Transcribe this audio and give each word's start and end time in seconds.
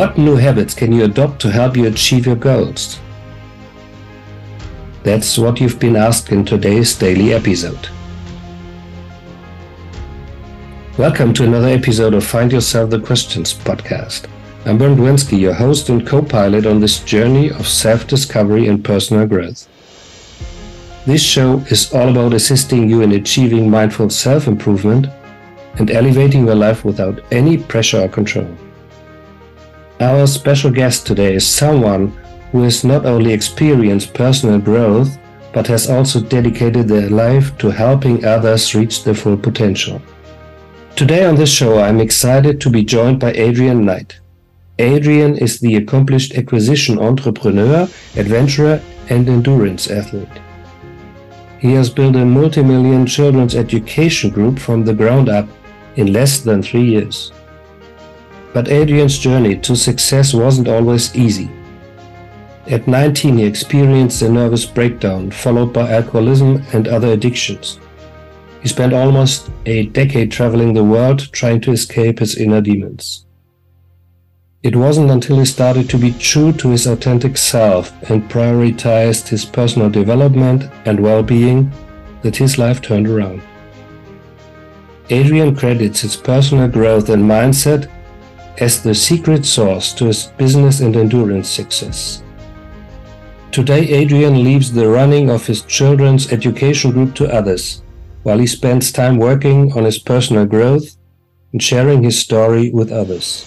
What 0.00 0.16
new 0.16 0.36
habits 0.36 0.72
can 0.72 0.92
you 0.92 1.04
adopt 1.04 1.42
to 1.42 1.50
help 1.50 1.76
you 1.76 1.86
achieve 1.86 2.24
your 2.24 2.34
goals? 2.34 2.98
That's 5.02 5.36
what 5.36 5.60
you've 5.60 5.78
been 5.78 5.94
asked 5.94 6.32
in 6.32 6.46
today's 6.46 6.96
daily 6.96 7.34
episode. 7.34 7.86
Welcome 10.96 11.34
to 11.34 11.44
another 11.44 11.68
episode 11.68 12.14
of 12.14 12.24
Find 12.24 12.50
Yourself 12.50 12.88
the 12.88 12.98
Questions 12.98 13.52
podcast. 13.52 14.26
I'm 14.64 14.78
Bernd 14.78 14.96
Wensky, 14.96 15.38
your 15.38 15.52
host 15.52 15.90
and 15.90 16.06
co 16.06 16.22
pilot 16.22 16.64
on 16.64 16.80
this 16.80 17.00
journey 17.00 17.50
of 17.50 17.68
self 17.68 18.06
discovery 18.06 18.68
and 18.68 18.82
personal 18.82 19.26
growth. 19.26 19.68
This 21.04 21.22
show 21.22 21.58
is 21.68 21.92
all 21.92 22.08
about 22.08 22.32
assisting 22.32 22.88
you 22.88 23.02
in 23.02 23.12
achieving 23.12 23.68
mindful 23.68 24.08
self 24.08 24.48
improvement 24.48 25.08
and 25.74 25.90
elevating 25.90 26.46
your 26.46 26.54
life 26.54 26.86
without 26.86 27.20
any 27.30 27.58
pressure 27.58 28.00
or 28.00 28.08
control. 28.08 28.56
Our 30.00 30.26
special 30.26 30.70
guest 30.70 31.06
today 31.06 31.34
is 31.34 31.46
someone 31.46 32.08
who 32.52 32.62
has 32.62 32.84
not 32.84 33.04
only 33.04 33.34
experienced 33.34 34.14
personal 34.14 34.58
growth, 34.58 35.18
but 35.52 35.66
has 35.66 35.90
also 35.90 36.22
dedicated 36.22 36.88
their 36.88 37.10
life 37.10 37.58
to 37.58 37.68
helping 37.68 38.24
others 38.24 38.74
reach 38.74 39.04
their 39.04 39.14
full 39.14 39.36
potential. 39.36 40.00
Today 40.96 41.26
on 41.26 41.34
this 41.34 41.52
show, 41.52 41.80
I'm 41.80 42.00
excited 42.00 42.62
to 42.62 42.70
be 42.70 42.82
joined 42.82 43.20
by 43.20 43.32
Adrian 43.32 43.84
Knight. 43.84 44.18
Adrian 44.78 45.36
is 45.36 45.60
the 45.60 45.76
accomplished 45.76 46.34
acquisition 46.34 46.98
entrepreneur, 46.98 47.86
adventurer, 48.16 48.80
and 49.10 49.28
endurance 49.28 49.90
athlete. 49.90 50.40
He 51.58 51.72
has 51.72 51.90
built 51.90 52.16
a 52.16 52.24
multi-million 52.24 53.04
children's 53.04 53.54
education 53.54 54.30
group 54.30 54.58
from 54.58 54.82
the 54.82 54.94
ground 54.94 55.28
up 55.28 55.46
in 55.96 56.14
less 56.14 56.38
than 56.38 56.62
three 56.62 56.86
years. 56.86 57.32
But 58.52 58.68
Adrian's 58.68 59.18
journey 59.18 59.56
to 59.58 59.76
success 59.76 60.34
wasn't 60.34 60.68
always 60.68 61.14
easy. 61.14 61.50
At 62.66 62.86
19, 62.86 63.38
he 63.38 63.44
experienced 63.44 64.22
a 64.22 64.28
nervous 64.30 64.66
breakdown 64.66 65.30
followed 65.30 65.72
by 65.72 65.90
alcoholism 65.90 66.62
and 66.72 66.88
other 66.88 67.12
addictions. 67.12 67.78
He 68.62 68.68
spent 68.68 68.92
almost 68.92 69.50
a 69.66 69.86
decade 69.86 70.30
traveling 70.30 70.74
the 70.74 70.84
world 70.84 71.32
trying 71.32 71.60
to 71.62 71.72
escape 71.72 72.18
his 72.18 72.36
inner 72.36 72.60
demons. 72.60 73.24
It 74.62 74.76
wasn't 74.76 75.10
until 75.10 75.38
he 75.38 75.46
started 75.46 75.88
to 75.88 75.96
be 75.96 76.12
true 76.12 76.52
to 76.52 76.68
his 76.68 76.86
authentic 76.86 77.38
self 77.38 77.90
and 78.10 78.30
prioritized 78.30 79.28
his 79.28 79.46
personal 79.46 79.88
development 79.88 80.70
and 80.84 81.00
well 81.00 81.22
being 81.22 81.72
that 82.20 82.36
his 82.36 82.58
life 82.58 82.82
turned 82.82 83.08
around. 83.08 83.40
Adrian 85.08 85.56
credits 85.56 86.02
his 86.02 86.14
personal 86.14 86.68
growth 86.68 87.08
and 87.08 87.22
mindset 87.22 87.90
as 88.60 88.82
the 88.82 88.94
secret 88.94 89.44
source 89.44 89.92
to 89.94 90.06
his 90.06 90.26
business 90.36 90.80
and 90.80 90.96
endurance 90.96 91.48
success. 91.48 92.22
Today, 93.50 93.80
Adrian 93.88 94.44
leaves 94.44 94.70
the 94.70 94.88
running 94.88 95.30
of 95.30 95.46
his 95.46 95.62
children's 95.62 96.32
education 96.32 96.92
group 96.92 97.14
to 97.16 97.34
others, 97.34 97.82
while 98.22 98.38
he 98.38 98.46
spends 98.46 98.92
time 98.92 99.16
working 99.16 99.72
on 99.72 99.84
his 99.84 99.98
personal 99.98 100.46
growth 100.46 100.96
and 101.52 101.60
sharing 101.60 102.02
his 102.02 102.18
story 102.18 102.70
with 102.70 102.92
others. 102.92 103.46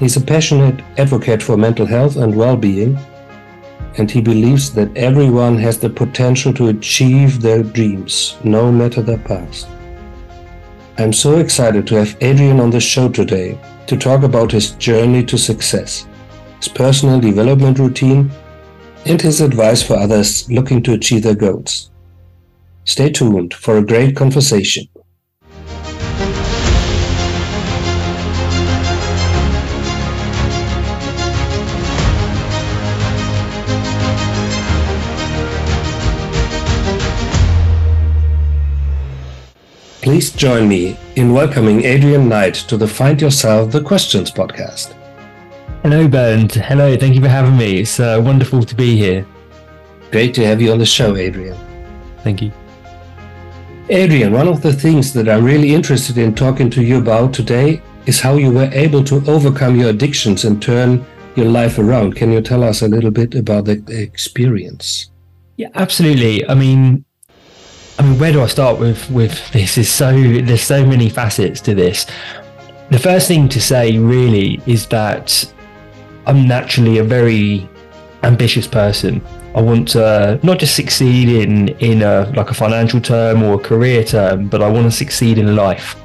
He's 0.00 0.16
a 0.16 0.20
passionate 0.20 0.82
advocate 0.98 1.42
for 1.42 1.56
mental 1.56 1.86
health 1.86 2.16
and 2.16 2.34
well 2.34 2.56
being, 2.56 2.98
and 3.98 4.10
he 4.10 4.20
believes 4.20 4.72
that 4.74 4.96
everyone 4.96 5.56
has 5.58 5.78
the 5.78 5.90
potential 5.90 6.52
to 6.54 6.68
achieve 6.68 7.40
their 7.40 7.62
dreams, 7.62 8.36
no 8.42 8.72
matter 8.72 9.02
their 9.02 9.18
past. 9.18 9.68
I'm 10.96 11.12
so 11.12 11.38
excited 11.38 11.88
to 11.88 11.96
have 11.96 12.16
Adrian 12.20 12.60
on 12.60 12.70
the 12.70 12.78
show 12.78 13.08
today 13.08 13.58
to 13.88 13.96
talk 13.96 14.22
about 14.22 14.52
his 14.52 14.72
journey 14.72 15.24
to 15.24 15.36
success, 15.36 16.06
his 16.58 16.68
personal 16.68 17.18
development 17.18 17.80
routine, 17.80 18.30
and 19.04 19.20
his 19.20 19.40
advice 19.40 19.82
for 19.82 19.96
others 19.96 20.48
looking 20.48 20.84
to 20.84 20.92
achieve 20.92 21.24
their 21.24 21.34
goals. 21.34 21.90
Stay 22.84 23.10
tuned 23.10 23.54
for 23.54 23.78
a 23.78 23.84
great 23.84 24.14
conversation. 24.14 24.86
Please 40.04 40.30
join 40.30 40.68
me 40.68 40.98
in 41.16 41.32
welcoming 41.32 41.82
Adrian 41.82 42.28
Knight 42.28 42.56
to 42.68 42.76
the 42.76 42.86
Find 42.86 43.18
Yourself 43.18 43.72
the 43.72 43.80
Questions 43.80 44.30
podcast. 44.30 44.92
Hello, 45.82 46.06
Bernd. 46.06 46.52
Hello, 46.52 46.94
thank 46.94 47.14
you 47.14 47.22
for 47.22 47.28
having 47.28 47.56
me. 47.56 47.78
It's 47.78 47.98
uh, 47.98 48.20
wonderful 48.22 48.64
to 48.64 48.74
be 48.74 48.98
here. 48.98 49.26
Great 50.10 50.34
to 50.34 50.44
have 50.44 50.60
you 50.60 50.72
on 50.72 50.78
the 50.78 50.84
show, 50.84 51.16
Adrian. 51.16 51.56
Thank 52.18 52.42
you. 52.42 52.52
Adrian, 53.88 54.34
one 54.34 54.46
of 54.46 54.60
the 54.60 54.74
things 54.74 55.14
that 55.14 55.26
I'm 55.26 55.42
really 55.42 55.72
interested 55.72 56.18
in 56.18 56.34
talking 56.34 56.68
to 56.68 56.82
you 56.84 56.98
about 56.98 57.32
today 57.32 57.80
is 58.04 58.20
how 58.20 58.34
you 58.34 58.50
were 58.52 58.68
able 58.74 59.02
to 59.04 59.24
overcome 59.26 59.74
your 59.80 59.88
addictions 59.88 60.44
and 60.44 60.60
turn 60.60 61.02
your 61.34 61.46
life 61.46 61.78
around. 61.78 62.14
Can 62.14 62.30
you 62.30 62.42
tell 62.42 62.62
us 62.62 62.82
a 62.82 62.88
little 62.88 63.10
bit 63.10 63.34
about 63.34 63.64
the 63.64 63.82
experience? 63.88 65.10
Yeah, 65.56 65.68
absolutely. 65.74 66.46
I 66.46 66.52
mean, 66.52 67.06
I 68.04 68.06
mean, 68.06 68.18
where 68.18 68.32
do 68.32 68.42
I 68.42 68.48
start 68.48 68.78
with 68.78 69.10
with 69.10 69.50
this? 69.52 69.78
Is 69.78 69.88
so 69.88 70.12
there's 70.12 70.60
so 70.60 70.84
many 70.84 71.08
facets 71.08 71.58
to 71.62 71.74
this. 71.74 72.06
The 72.90 72.98
first 72.98 73.26
thing 73.26 73.48
to 73.48 73.58
say 73.58 73.96
really 73.96 74.60
is 74.66 74.86
that 74.88 75.50
I'm 76.26 76.46
naturally 76.46 76.98
a 76.98 77.04
very 77.04 77.66
ambitious 78.22 78.66
person. 78.66 79.22
I 79.54 79.62
want 79.62 79.88
to 79.92 80.38
not 80.42 80.58
just 80.58 80.76
succeed 80.76 81.30
in 81.30 81.68
in 81.78 82.02
a 82.02 82.30
like 82.36 82.50
a 82.50 82.54
financial 82.54 83.00
term 83.00 83.42
or 83.42 83.54
a 83.54 83.58
career 83.58 84.04
term, 84.04 84.48
but 84.48 84.60
I 84.60 84.68
want 84.68 84.84
to 84.84 84.90
succeed 84.90 85.38
in 85.38 85.56
life. 85.56 85.96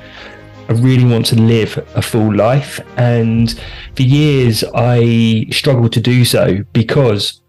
I 0.69 0.73
really 0.75 1.03
want 1.03 1.25
to 1.25 1.35
live 1.35 1.85
a 1.95 2.01
full 2.01 2.33
life, 2.33 2.79
and 2.95 3.59
for 3.97 4.03
years 4.03 4.63
I 4.73 5.47
struggled 5.51 5.91
to 5.93 5.99
do 5.99 6.23
so 6.23 6.63
because 6.71 7.41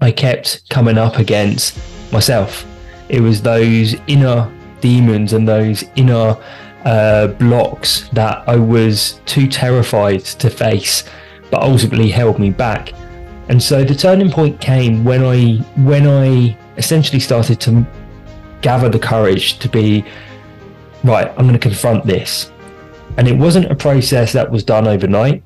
I 0.00 0.12
kept 0.12 0.70
coming 0.70 0.98
up 0.98 1.16
against 1.16 1.76
myself 2.12 2.64
it 3.08 3.20
was 3.20 3.42
those 3.42 3.94
inner 4.06 4.50
demons 4.80 5.32
and 5.32 5.48
those 5.48 5.84
inner 5.96 6.36
uh, 6.84 7.28
blocks 7.28 8.08
that 8.10 8.48
I 8.48 8.56
was 8.56 9.20
too 9.26 9.48
terrified 9.48 10.24
to 10.24 10.50
face, 10.50 11.04
but 11.50 11.62
ultimately 11.62 12.10
held 12.10 12.38
me 12.38 12.50
back. 12.50 12.92
And 13.48 13.62
so 13.62 13.82
the 13.82 13.94
turning 13.94 14.30
point 14.30 14.60
came 14.60 15.04
when 15.04 15.24
I 15.24 15.56
when 15.82 16.06
I 16.06 16.56
essentially 16.76 17.20
started 17.20 17.60
to 17.62 17.86
gather 18.60 18.88
the 18.88 18.98
courage 18.98 19.58
to 19.60 19.68
be 19.68 20.04
right. 21.02 21.28
I'm 21.30 21.46
going 21.46 21.52
to 21.52 21.58
confront 21.58 22.04
this, 22.04 22.52
and 23.16 23.26
it 23.26 23.36
wasn't 23.36 23.70
a 23.70 23.74
process 23.74 24.32
that 24.34 24.50
was 24.50 24.62
done 24.64 24.86
overnight, 24.86 25.42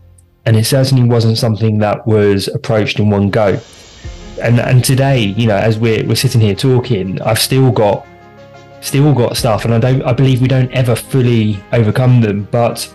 and 0.47 0.57
it 0.57 0.65
certainly 0.65 1.09
wasn't 1.09 1.39
something 1.39 1.79
that 1.79 2.07
was 2.07 2.49
approached 2.49 2.99
in 2.99 3.09
one 3.09 3.31
go 3.31 3.61
and 4.41 4.61
and 4.61 4.85
today, 4.85 5.19
you 5.19 5.47
know, 5.47 5.57
as 5.57 5.79
we're 5.79 6.07
we're 6.07 6.15
sitting 6.15 6.41
here 6.41 6.55
talking, 6.55 7.21
I've 7.23 7.39
still 7.39 7.71
got 7.71 8.07
still 8.81 9.15
got 9.15 9.37
stuff, 9.37 9.65
and 9.65 9.75
I 9.75 9.79
don't 9.79 10.03
I 10.03 10.13
believe 10.13 10.41
we 10.41 10.49
don't 10.49 10.71
ever 10.73 10.95
fully 10.95 11.59
overcome 11.73 12.21
them, 12.21 12.49
but 12.51 12.93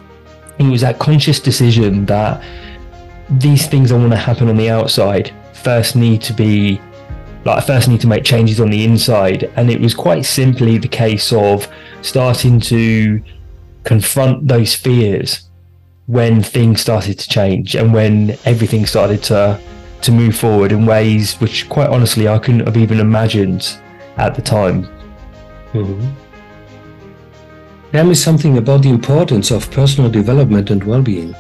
it 0.60 0.64
was 0.64 0.82
that 0.82 1.00
conscious 1.00 1.40
decision 1.40 2.06
that 2.08 2.44
these 3.30 3.68
things 3.68 3.92
I 3.92 3.98
want 3.98 4.12
to 4.12 4.18
happen 4.18 4.50
on 4.50 4.58
the 4.58 4.70
outside 4.70 5.34
first 5.54 5.96
need 5.96 6.22
to 6.24 6.34
be 6.34 6.82
like 7.46 7.58
I 7.58 7.62
first 7.62 7.88
need 7.88 8.02
to 8.02 8.08
make 8.08 8.24
changes 8.24 8.60
on 8.60 8.70
the 8.70 8.84
inside, 8.84 9.52
and 9.56 9.70
it 9.70 9.80
was 9.80 9.94
quite 9.94 10.26
simply 10.26 10.78
the 10.78 10.88
case 10.88 11.32
of 11.32 11.68
starting 12.02 12.60
to 12.62 13.22
confront 13.84 14.48
those 14.48 14.76
fears 14.76 15.48
when 16.08 16.42
things 16.42 16.82
started 16.82 17.20
to 17.20 17.30
change 17.30 17.76
and 17.76 17.94
when 17.94 18.38
everything 18.46 18.86
started 18.86 19.22
to 19.24 19.60
to 20.02 20.12
move 20.12 20.36
forward 20.36 20.72
in 20.72 20.86
ways 20.86 21.36
which, 21.40 21.68
quite 21.70 21.90
honestly, 21.90 22.28
I 22.28 22.38
couldn't 22.40 22.66
have 22.66 22.78
even 22.78 23.00
imagined 23.00 23.78
at 24.18 24.36
the 24.36 24.42
time. 24.42 24.84
Mm-hmm. 25.74 26.10
Tell 27.92 28.06
me 28.06 28.16
something 28.16 28.58
about 28.58 28.84
the 28.84 28.90
importance 28.90 29.50
of 29.52 29.72
personal 29.72 30.10
development 30.10 30.70
and 30.70 30.84
well 30.84 31.02
being. 31.02 31.36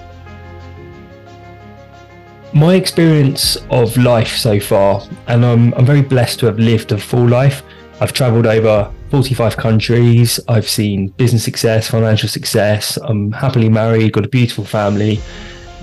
My 2.54 2.76
experience 2.76 3.58
of 3.70 3.96
life 3.98 4.36
so 4.36 4.60
far, 4.60 5.04
and 5.28 5.46
I'm, 5.46 5.74
I'm 5.74 5.86
very 5.86 6.02
blessed 6.02 6.40
to 6.40 6.46
have 6.48 6.58
lived 6.58 6.92
a 6.92 6.98
full 6.98 7.28
life. 7.28 7.62
I've 8.00 8.14
traveled 8.14 8.48
over 8.48 8.92
45 9.12 9.58
countries. 9.58 10.40
I've 10.48 10.68
seen 10.68 11.10
business 11.10 11.44
success, 11.44 11.90
financial 11.90 12.30
success. 12.30 12.98
I'm 12.98 13.32
happily 13.32 13.70
married, 13.70 14.14
got 14.14 14.26
a 14.26 14.30
beautiful 14.30 14.66
family. 14.66 15.20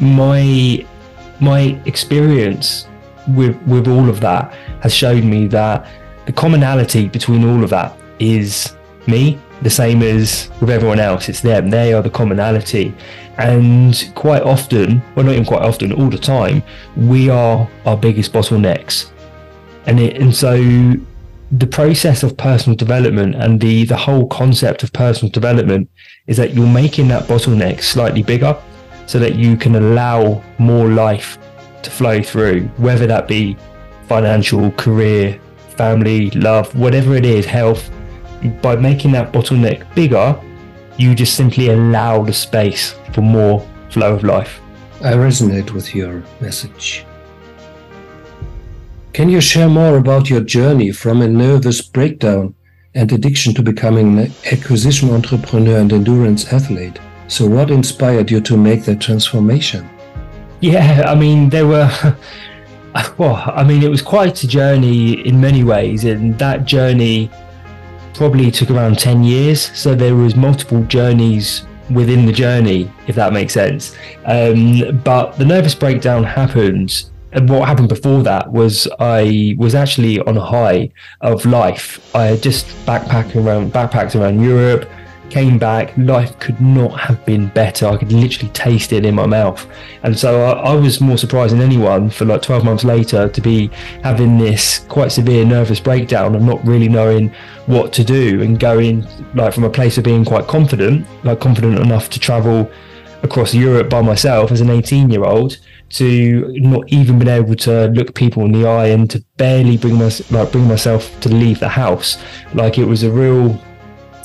My 0.01 0.85
my 1.41 1.81
experience 1.85 2.87
with 3.29 3.57
with 3.63 3.89
all 3.89 4.09
of 4.09 4.21
that 4.21 4.53
has 4.81 4.95
shown 4.95 5.29
me 5.29 5.47
that 5.49 5.87
the 6.27 6.33
commonality 6.33 7.09
between 7.09 7.45
all 7.45 7.63
of 7.65 7.71
that 7.71 7.97
is 8.19 8.75
me 9.07 9.39
the 9.63 9.71
same 9.71 10.03
as 10.03 10.51
with 10.61 10.71
everyone 10.71 11.01
else. 11.01 11.29
It's 11.29 11.41
them. 11.41 11.71
They 11.71 11.95
are 11.95 12.03
the 12.03 12.11
commonality. 12.11 12.95
And 13.39 14.11
quite 14.15 14.43
often, 14.43 15.03
well, 15.15 15.25
not 15.25 15.33
even 15.33 15.45
quite 15.45 15.63
often, 15.63 15.93
all 15.93 16.11
the 16.11 16.19
time, 16.19 16.63
we 16.97 17.31
are 17.31 17.69
our 17.87 17.97
biggest 17.97 18.33
bottlenecks. 18.33 19.11
And 19.87 19.99
it, 20.01 20.21
and 20.21 20.35
so 20.35 20.57
the 21.51 21.67
process 21.67 22.23
of 22.23 22.37
personal 22.37 22.77
development 22.77 23.35
and 23.37 23.61
the 23.61 23.85
the 23.85 23.97
whole 23.97 24.27
concept 24.29 24.83
of 24.83 24.93
personal 24.93 25.31
development 25.31 25.89
is 26.27 26.37
that 26.37 26.55
you're 26.55 26.67
making 26.67 27.09
that 27.09 27.25
bottleneck 27.25 27.83
slightly 27.83 28.23
bigger 28.23 28.57
so 29.07 29.19
that 29.19 29.35
you 29.35 29.57
can 29.57 29.77
allow 29.77 30.43
more 30.59 30.89
life 30.89 31.39
to 31.83 31.91
flow 31.91 32.23
through, 32.23 32.63
whether 32.77 33.07
that 33.07 33.29
be 33.29 33.57
financial, 34.09 34.71
career, 34.73 35.41
family, 35.77 36.31
love, 36.31 36.75
whatever 36.75 37.15
it 37.15 37.27
is, 37.27 37.45
health. 37.47 37.91
By 38.61 38.77
making 38.77 39.13
that 39.13 39.33
bottleneck 39.33 39.95
bigger, 39.95 40.39
you 40.99 41.15
just 41.15 41.35
simply 41.35 41.71
allow 41.71 42.23
the 42.23 42.33
space 42.33 42.95
for 43.13 43.23
more 43.23 43.67
flow 43.91 44.15
of 44.15 44.25
life. 44.25 44.61
I 45.01 45.13
resonate 45.13 45.73
with 45.73 45.95
your 45.95 46.23
message. 46.41 47.05
Can 49.13 49.29
you 49.29 49.41
share 49.41 49.69
more 49.69 49.97
about 49.97 50.29
your 50.29 50.41
journey 50.41 50.91
from 50.91 51.23
a 51.23 51.29
nervous 51.29 51.81
breakdown 51.81 52.55
and 52.95 53.13
addiction 53.13 53.55
to 53.55 53.63
becoming 53.63 54.19
an 54.19 54.33
acquisition 54.51 55.11
entrepreneur 55.11 55.79
and 55.79 55.93
endurance 55.93 56.53
athlete? 56.53 56.99
So, 57.29 57.47
what 57.47 57.71
inspired 57.71 58.31
you 58.31 58.41
to 58.43 58.57
make 58.57 58.85
that 58.85 59.01
transformation? 59.01 59.89
Yeah, 60.61 61.05
I 61.07 61.15
mean, 61.15 61.51
there 61.51 61.67
were. 61.67 62.17
Well, 63.19 63.43
I 63.53 63.65
mean, 63.65 63.83
it 63.83 63.91
was 63.91 64.01
quite 64.01 64.45
a 64.45 64.47
journey 64.47 65.15
in 65.27 65.41
many 65.41 65.65
ways, 65.65 66.05
and 66.05 66.39
that 66.39 66.65
journey 66.65 67.29
probably 68.15 68.51
took 68.51 68.71
around 68.71 68.99
10 68.99 69.25
years. 69.25 69.77
So 69.77 69.95
there 69.95 70.15
was 70.15 70.37
multiple 70.37 70.83
journeys 70.85 71.67
within 71.91 72.25
the 72.27 72.33
journey, 72.33 72.91
if 73.07 73.17
that 73.17 73.33
makes 73.33 73.53
sense. 73.53 73.97
Um, 74.25 75.01
but 75.05 75.33
the 75.39 75.45
nervous 75.45 75.75
breakdown 75.75 76.25
happened. 76.25 77.05
And 77.33 77.51
what 77.51 77.69
happened 77.69 77.89
before 77.89 78.23
that 78.23 78.53
was 78.53 78.87
I 79.01 79.57
was 79.59 79.75
actually 79.75 80.21
on 80.21 80.37
a 80.37 80.45
high 80.45 80.91
of 81.21 81.45
life. 81.45 82.15
I 82.15 82.27
had 82.27 82.43
just 82.43 82.67
backpacked 82.87 83.35
around, 83.35 83.73
backpacked 83.73 84.19
around 84.19 84.41
Europe, 84.41 84.89
came 85.31 85.59
back, 85.59 85.97
life 85.97 86.39
could 86.39 86.61
not 86.61 86.99
have 87.01 87.25
been 87.25 87.49
better. 87.49 87.87
I 87.87 87.97
could 87.97 88.13
literally 88.13 88.53
taste 88.53 88.93
it 88.93 89.05
in 89.05 89.15
my 89.15 89.27
mouth. 89.27 89.67
And 90.03 90.19
so 90.19 90.43
I, 90.43 90.73
I, 90.73 90.75
was 90.75 91.01
more 91.01 91.19
surprised 91.19 91.53
than 91.53 91.61
anyone 91.61 92.11
for 92.11 92.25
like 92.25 92.43
12 92.43 92.65
months 92.65 92.85
later 92.85 93.29
to 93.29 93.41
be 93.41 93.69
having 94.03 94.39
this 94.39 94.81
quite 94.89 95.13
severe 95.13 95.45
nervous 95.45 95.81
breakdown 95.81 96.35
and 96.35 96.47
not 96.47 96.65
really 96.65 96.89
knowing 96.89 97.33
what 97.67 97.93
to 97.95 98.05
do 98.05 98.43
and 98.43 98.61
going 98.61 99.07
like 99.35 99.55
from 99.55 99.65
a 99.65 99.71
place 99.71 99.99
of 99.99 100.05
being 100.05 100.25
quite 100.25 100.47
confident, 100.47 101.07
like 101.25 101.41
confident 101.41 101.79
enough 101.79 102.11
to 102.11 102.21
travel 102.21 102.71
across 103.23 103.55
Europe 103.55 103.89
by 103.89 104.03
myself 104.03 104.53
as 104.53 104.61
an 104.61 104.71
18 104.71 105.11
year 105.11 105.25
old 105.25 105.59
to 105.89 106.53
not 106.59 106.83
even 106.89 107.19
being 107.19 107.31
able 107.31 107.55
to 107.55 107.87
look 107.89 108.15
people 108.15 108.45
in 108.45 108.53
the 108.53 108.67
eye 108.67 108.89
and 108.89 109.11
to 109.11 109.25
barely 109.37 109.77
bring 109.77 109.95
my, 109.95 110.11
like 110.31 110.53
bring 110.53 110.69
myself 110.69 111.19
to 111.21 111.29
leave 111.29 111.59
the 111.59 111.69
house. 111.69 112.23
Like 112.53 112.79
it 112.79 112.85
was 112.85 113.03
a 113.03 113.11
real 113.11 113.59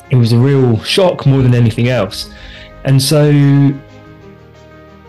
it 0.09 0.15
was 0.15 0.31
a 0.31 0.37
real 0.37 0.81
shock 0.83 1.25
more 1.25 1.41
than 1.41 1.53
anything 1.53 1.89
else. 1.89 2.31
And 2.85 3.01
so 3.01 3.31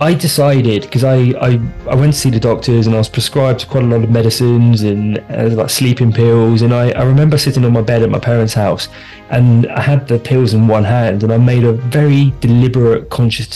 I 0.00 0.14
decided 0.14 0.82
because 0.82 1.05
I, 1.05 1.17
I, 1.41 1.61
I 1.87 1.94
went 1.94 2.14
to 2.14 2.19
see 2.19 2.31
the 2.31 2.41
doctors 2.41 2.87
and 2.87 2.94
I 2.94 2.99
was 2.99 3.11
prescribed 3.11 3.69
quite 3.69 3.85
a 3.85 3.87
lot 3.87 4.02
of 4.02 4.11
medicines 4.11 4.81
and 4.81 5.19
uh, 5.31 5.50
like 5.50 5.69
sleeping 5.69 6.11
pills. 6.11 6.62
And 6.62 6.73
I, 6.73 6.91
I 6.93 7.02
remember 7.02 7.37
sitting 7.37 7.67
on 7.67 7.75
my 7.75 7.82
bed 7.82 8.02
at 8.02 8.08
my 8.08 8.19
parents' 8.19 8.55
house 8.55 8.88
and 9.29 9.67
I 9.67 9.82
had 9.82 10.08
the 10.08 10.19
pills 10.19 10.55
in 10.55 10.67
one 10.67 10.85
hand 10.85 11.23
and 11.23 11.31
I 11.31 11.37
made 11.37 11.64
a 11.64 11.73
very 11.73 12.32
deliberate, 12.41 13.11
conscious 13.11 13.47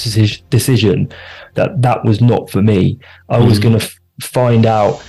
decision 0.50 1.10
that 1.54 1.80
that 1.80 2.04
was 2.04 2.20
not 2.20 2.50
for 2.50 2.60
me. 2.60 2.98
I 3.30 3.38
mm. 3.38 3.46
was 3.48 3.58
going 3.58 3.78
to 3.78 3.84
f- 3.84 3.98
find 4.20 4.66
out 4.66 5.02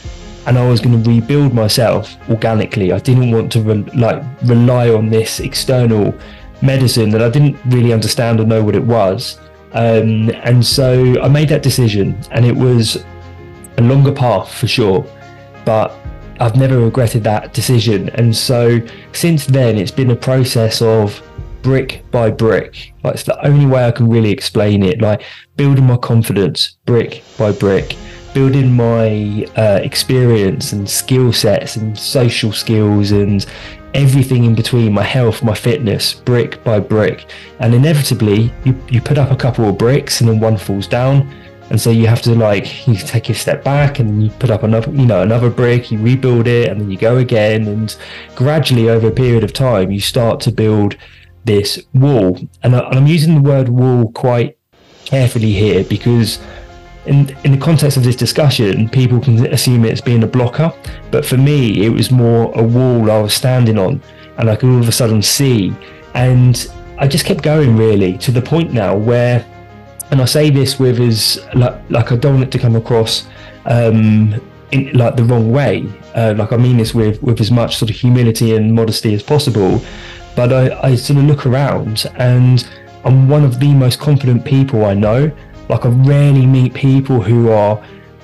and 0.45 0.57
I 0.57 0.68
was 0.68 0.80
going 0.80 1.01
to 1.01 1.09
rebuild 1.09 1.53
myself 1.53 2.15
organically. 2.30 2.92
I 2.92 3.00
didn't 3.00 3.31
want 3.31 3.51
to 3.53 3.62
re- 3.62 3.83
like 3.95 4.24
rely 4.44 4.89
on 4.89 5.09
this 5.09 5.39
external 5.39 6.13
medicine 6.62 7.09
that 7.12 7.21
I 7.21 7.30
didn't 7.30 7.57
really 7.65 7.94
understand 7.94 8.39
or 8.39 8.45
know 8.45 8.63
what 8.63 8.75
it 8.75 8.83
was. 8.83 9.39
Um, 9.74 10.30
and 10.44 10.65
so 10.65 11.19
I 11.21 11.27
made 11.27 11.50
that 11.50 11.63
decision, 11.63 12.18
and 12.31 12.45
it 12.45 12.56
was 12.56 13.03
a 13.77 13.81
longer 13.81 14.12
path 14.12 14.53
for 14.53 14.68
sure, 14.68 15.06
but 15.65 15.94
I've 16.39 16.56
never 16.56 16.80
regretted 16.80 17.24
that 17.25 17.53
decision. 17.53 18.09
And 18.09 18.36
so 18.36 18.80
since 19.12 19.45
then, 19.45 19.77
it's 19.77 19.91
been 19.91 20.12
a 20.12 20.15
process 20.15 20.81
of 20.81 21.21
brick 21.62 22.06
by 22.12 22.30
brick. 22.30 22.94
Like 23.03 23.15
it's 23.15 23.24
the 23.24 23.45
only 23.45 23.65
way 23.65 23.86
I 23.86 23.91
can 23.91 24.07
really 24.07 24.31
explain 24.31 24.83
it. 24.83 25.01
Like 25.01 25.24
building 25.57 25.86
my 25.86 25.98
confidence 25.98 26.77
brick 26.86 27.24
by 27.38 27.51
brick 27.51 27.98
building 28.36 28.76
my 28.76 29.48
uh, 29.56 29.80
experience 29.82 30.74
and 30.74 30.88
skill 30.90 31.32
sets 31.32 31.78
and 31.78 31.98
social 31.98 32.52
skills 32.52 33.12
and 33.12 33.46
everything 33.94 34.44
in 34.44 34.54
between 34.54 34.92
my 34.92 35.04
health 35.04 35.42
my 35.42 35.56
fitness 35.56 36.14
brick 36.14 36.62
by 36.66 36.78
brick. 36.78 37.32
And 37.60 37.74
inevitably 37.74 38.54
you, 38.66 38.78
you 38.90 39.02
put 39.02 39.18
up 39.18 39.32
a 39.32 39.38
couple 39.38 39.70
of 39.70 39.78
bricks 39.78 40.20
and 40.20 40.30
then 40.30 40.42
one 40.42 40.58
falls 40.58 40.86
down. 40.86 41.34
And 41.70 41.80
so 41.80 41.90
you 41.92 42.08
have 42.08 42.22
to 42.24 42.36
like 42.36 42.86
you 42.88 42.96
take 42.96 43.30
a 43.30 43.34
step 43.34 43.64
back 43.64 44.00
and 44.00 44.22
you 44.22 44.30
put 44.32 44.50
up 44.50 44.64
another 44.64 44.92
you 44.92 45.06
know 45.06 45.22
another 45.22 45.50
brick 45.50 45.90
you 45.90 45.98
rebuild 45.98 46.46
it 46.46 46.68
and 46.68 46.82
then 46.82 46.92
you 46.92 46.98
go 46.98 47.18
again. 47.18 47.70
And 47.70 47.96
gradually 48.36 48.90
over 48.90 49.08
a 49.08 49.12
period 49.12 49.46
of 49.46 49.54
time 49.54 49.92
you 49.92 50.02
start 50.02 50.42
to 50.42 50.52
build 50.52 50.98
this 51.46 51.82
wall. 51.94 52.38
And, 52.64 52.76
I, 52.76 52.80
and 52.80 52.96
i'm 53.00 53.08
using 53.08 53.36
the 53.36 53.50
word 53.50 53.70
wall 53.70 54.12
quite 54.12 54.58
carefully 55.06 55.54
here 55.54 55.86
because 55.86 56.40
in 57.06 57.36
in 57.44 57.52
the 57.52 57.57
context 57.57 57.98
of 57.98 58.04
this 58.04 58.16
discussion, 58.16 58.90
people 58.90 59.19
can 59.19 59.46
assume 59.48 59.86
it's 59.86 60.02
being 60.02 60.24
a 60.24 60.28
blocker, 60.28 60.74
but 61.12 61.25
for 61.25 61.38
me, 61.38 61.86
it 61.86 61.89
was 61.89 62.12
more 62.12 62.51
a 62.56 62.63
wall 62.63 63.12
I 63.12 63.20
was 63.22 63.34
standing 63.34 63.77
on, 63.77 64.01
and 64.38 64.50
I 64.50 64.56
could 64.56 64.70
all 64.70 64.79
of 64.79 64.88
a 64.88 64.91
sudden 64.91 65.22
see, 65.22 65.74
and 66.13 66.68
I 66.98 67.08
just 67.08 67.25
kept 67.25 67.41
going 67.44 67.77
really 67.77 68.18
to 68.20 68.32
the 68.32 68.41
point 68.41 68.74
now 68.74 68.96
where, 68.96 69.46
and 70.12 70.22
I 70.22 70.25
say 70.25 70.50
this 70.50 70.79
with 70.79 71.00
as 71.00 71.39
like 71.53 71.79
like 71.89 72.12
I 72.12 72.15
don't 72.15 72.36
want 72.36 72.46
it 72.46 72.51
to 72.51 72.60
come 72.60 72.75
across 72.75 73.27
um, 73.65 74.41
in 74.72 74.91
like 74.94 75.15
the 75.15 75.24
wrong 75.24 75.51
way, 75.51 75.86
uh, 76.15 76.34
like 76.38 76.51
I 76.51 76.58
mean 76.58 76.77
this 76.77 76.96
with 76.96 77.22
with 77.22 77.39
as 77.39 77.51
much 77.51 77.77
sort 77.77 77.91
of 77.91 77.96
humility 77.96 78.56
and 78.56 78.74
modesty 78.74 79.13
as 79.13 79.22
possible, 79.22 79.82
but 80.36 80.51
I, 80.51 80.79
I 80.82 80.96
sort 80.96 81.20
of 81.20 81.25
look 81.25 81.46
around 81.46 82.06
and 82.15 82.68
I'm 83.03 83.29
one 83.29 83.44
of 83.44 83.60
the 83.60 83.72
most 83.74 84.00
confident 84.00 84.44
people 84.44 84.86
I 84.86 84.96
know 84.96 85.32
like 85.69 85.86
I 85.86 85.89
rarely 85.89 86.45
meet 86.45 86.74
people 86.74 87.22
who 87.22 87.50
are 87.51 87.84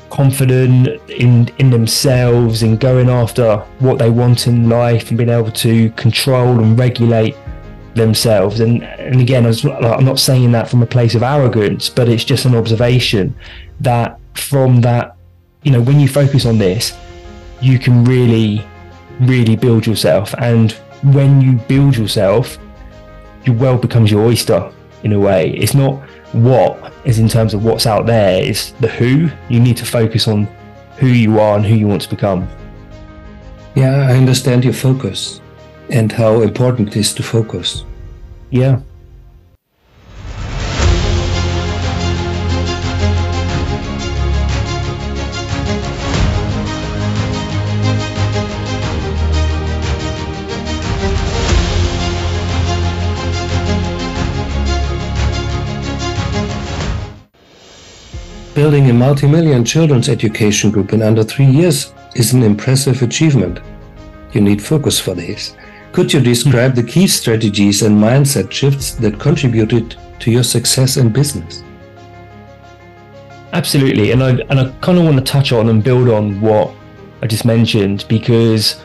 confident 0.09 0.87
in 1.09 1.47
in 1.57 1.69
themselves 1.69 2.63
and 2.63 2.79
going 2.79 3.09
after 3.09 3.57
what 3.79 3.97
they 3.97 4.09
want 4.09 4.45
in 4.45 4.69
life 4.69 5.09
and 5.09 5.17
being 5.17 5.29
able 5.29 5.51
to 5.51 5.89
control 5.91 6.59
and 6.59 6.77
regulate 6.77 7.35
themselves. 7.95 8.59
And 8.59 8.83
and 8.83 9.21
again 9.21 9.45
I'm 9.45 10.05
not 10.05 10.19
saying 10.19 10.51
that 10.51 10.69
from 10.69 10.83
a 10.83 10.85
place 10.85 11.15
of 11.15 11.23
arrogance 11.23 11.89
but 11.89 12.07
it's 12.09 12.23
just 12.25 12.45
an 12.45 12.55
observation 12.55 13.35
that 13.79 14.19
from 14.35 14.81
that 14.81 15.15
you 15.63 15.71
know 15.71 15.81
when 15.81 15.99
you 15.99 16.07
focus 16.07 16.45
on 16.45 16.57
this 16.57 16.97
you 17.61 17.79
can 17.79 18.03
really 18.05 18.65
really 19.21 19.55
build 19.55 19.85
yourself. 19.85 20.35
And 20.37 20.73
when 21.03 21.41
you 21.41 21.53
build 21.53 21.95
yourself 21.95 22.57
your 23.45 23.55
world 23.55 23.81
becomes 23.81 24.11
your 24.11 24.23
oyster 24.23 24.71
in 25.03 25.13
a 25.13 25.19
way. 25.19 25.51
It's 25.51 25.73
not 25.73 26.01
what 26.33 26.93
is 27.05 27.19
in 27.19 27.27
terms 27.27 27.53
of 27.53 27.63
what's 27.63 27.85
out 27.85 28.05
there 28.05 28.43
is 28.43 28.73
the 28.79 28.87
who. 28.87 29.29
You 29.49 29.59
need 29.59 29.77
to 29.77 29.85
focus 29.85 30.27
on 30.27 30.47
who 30.97 31.07
you 31.07 31.39
are 31.39 31.55
and 31.57 31.65
who 31.65 31.75
you 31.75 31.87
want 31.87 32.01
to 32.03 32.09
become. 32.09 32.47
Yeah 33.75 34.07
i 34.09 34.17
understand 34.17 34.63
your 34.63 34.73
focus 34.73 35.39
and 35.89 36.11
how 36.11 36.41
important 36.41 36.89
it 36.89 36.97
is 36.97 37.13
to 37.15 37.23
focus. 37.23 37.85
Yeah 38.49 38.81
Building 58.61 58.91
a 58.91 58.93
multi-million 58.93 59.65
children's 59.65 60.07
education 60.07 60.69
group 60.69 60.93
in 60.93 61.01
under 61.01 61.23
three 61.23 61.47
years 61.47 61.95
is 62.13 62.33
an 62.33 62.43
impressive 62.43 63.01
achievement. 63.01 63.59
You 64.33 64.41
need 64.41 64.61
focus 64.61 64.99
for 64.99 65.15
this. 65.15 65.55
Could 65.93 66.13
you 66.13 66.19
describe 66.19 66.75
the 66.75 66.83
key 66.83 67.07
strategies 67.07 67.81
and 67.81 67.97
mindset 67.97 68.51
shifts 68.51 68.91
that 68.91 69.19
contributed 69.19 69.95
to 70.19 70.29
your 70.29 70.43
success 70.43 70.97
in 70.97 71.09
business? 71.09 71.63
Absolutely, 73.51 74.11
and 74.11 74.21
I 74.23 74.29
and 74.51 74.59
I 74.59 74.71
kind 74.81 74.99
of 74.99 75.05
want 75.05 75.17
to 75.17 75.23
touch 75.23 75.51
on 75.51 75.69
and 75.69 75.83
build 75.83 76.07
on 76.09 76.39
what 76.39 76.71
I 77.23 77.25
just 77.25 77.45
mentioned 77.45 78.05
because 78.07 78.79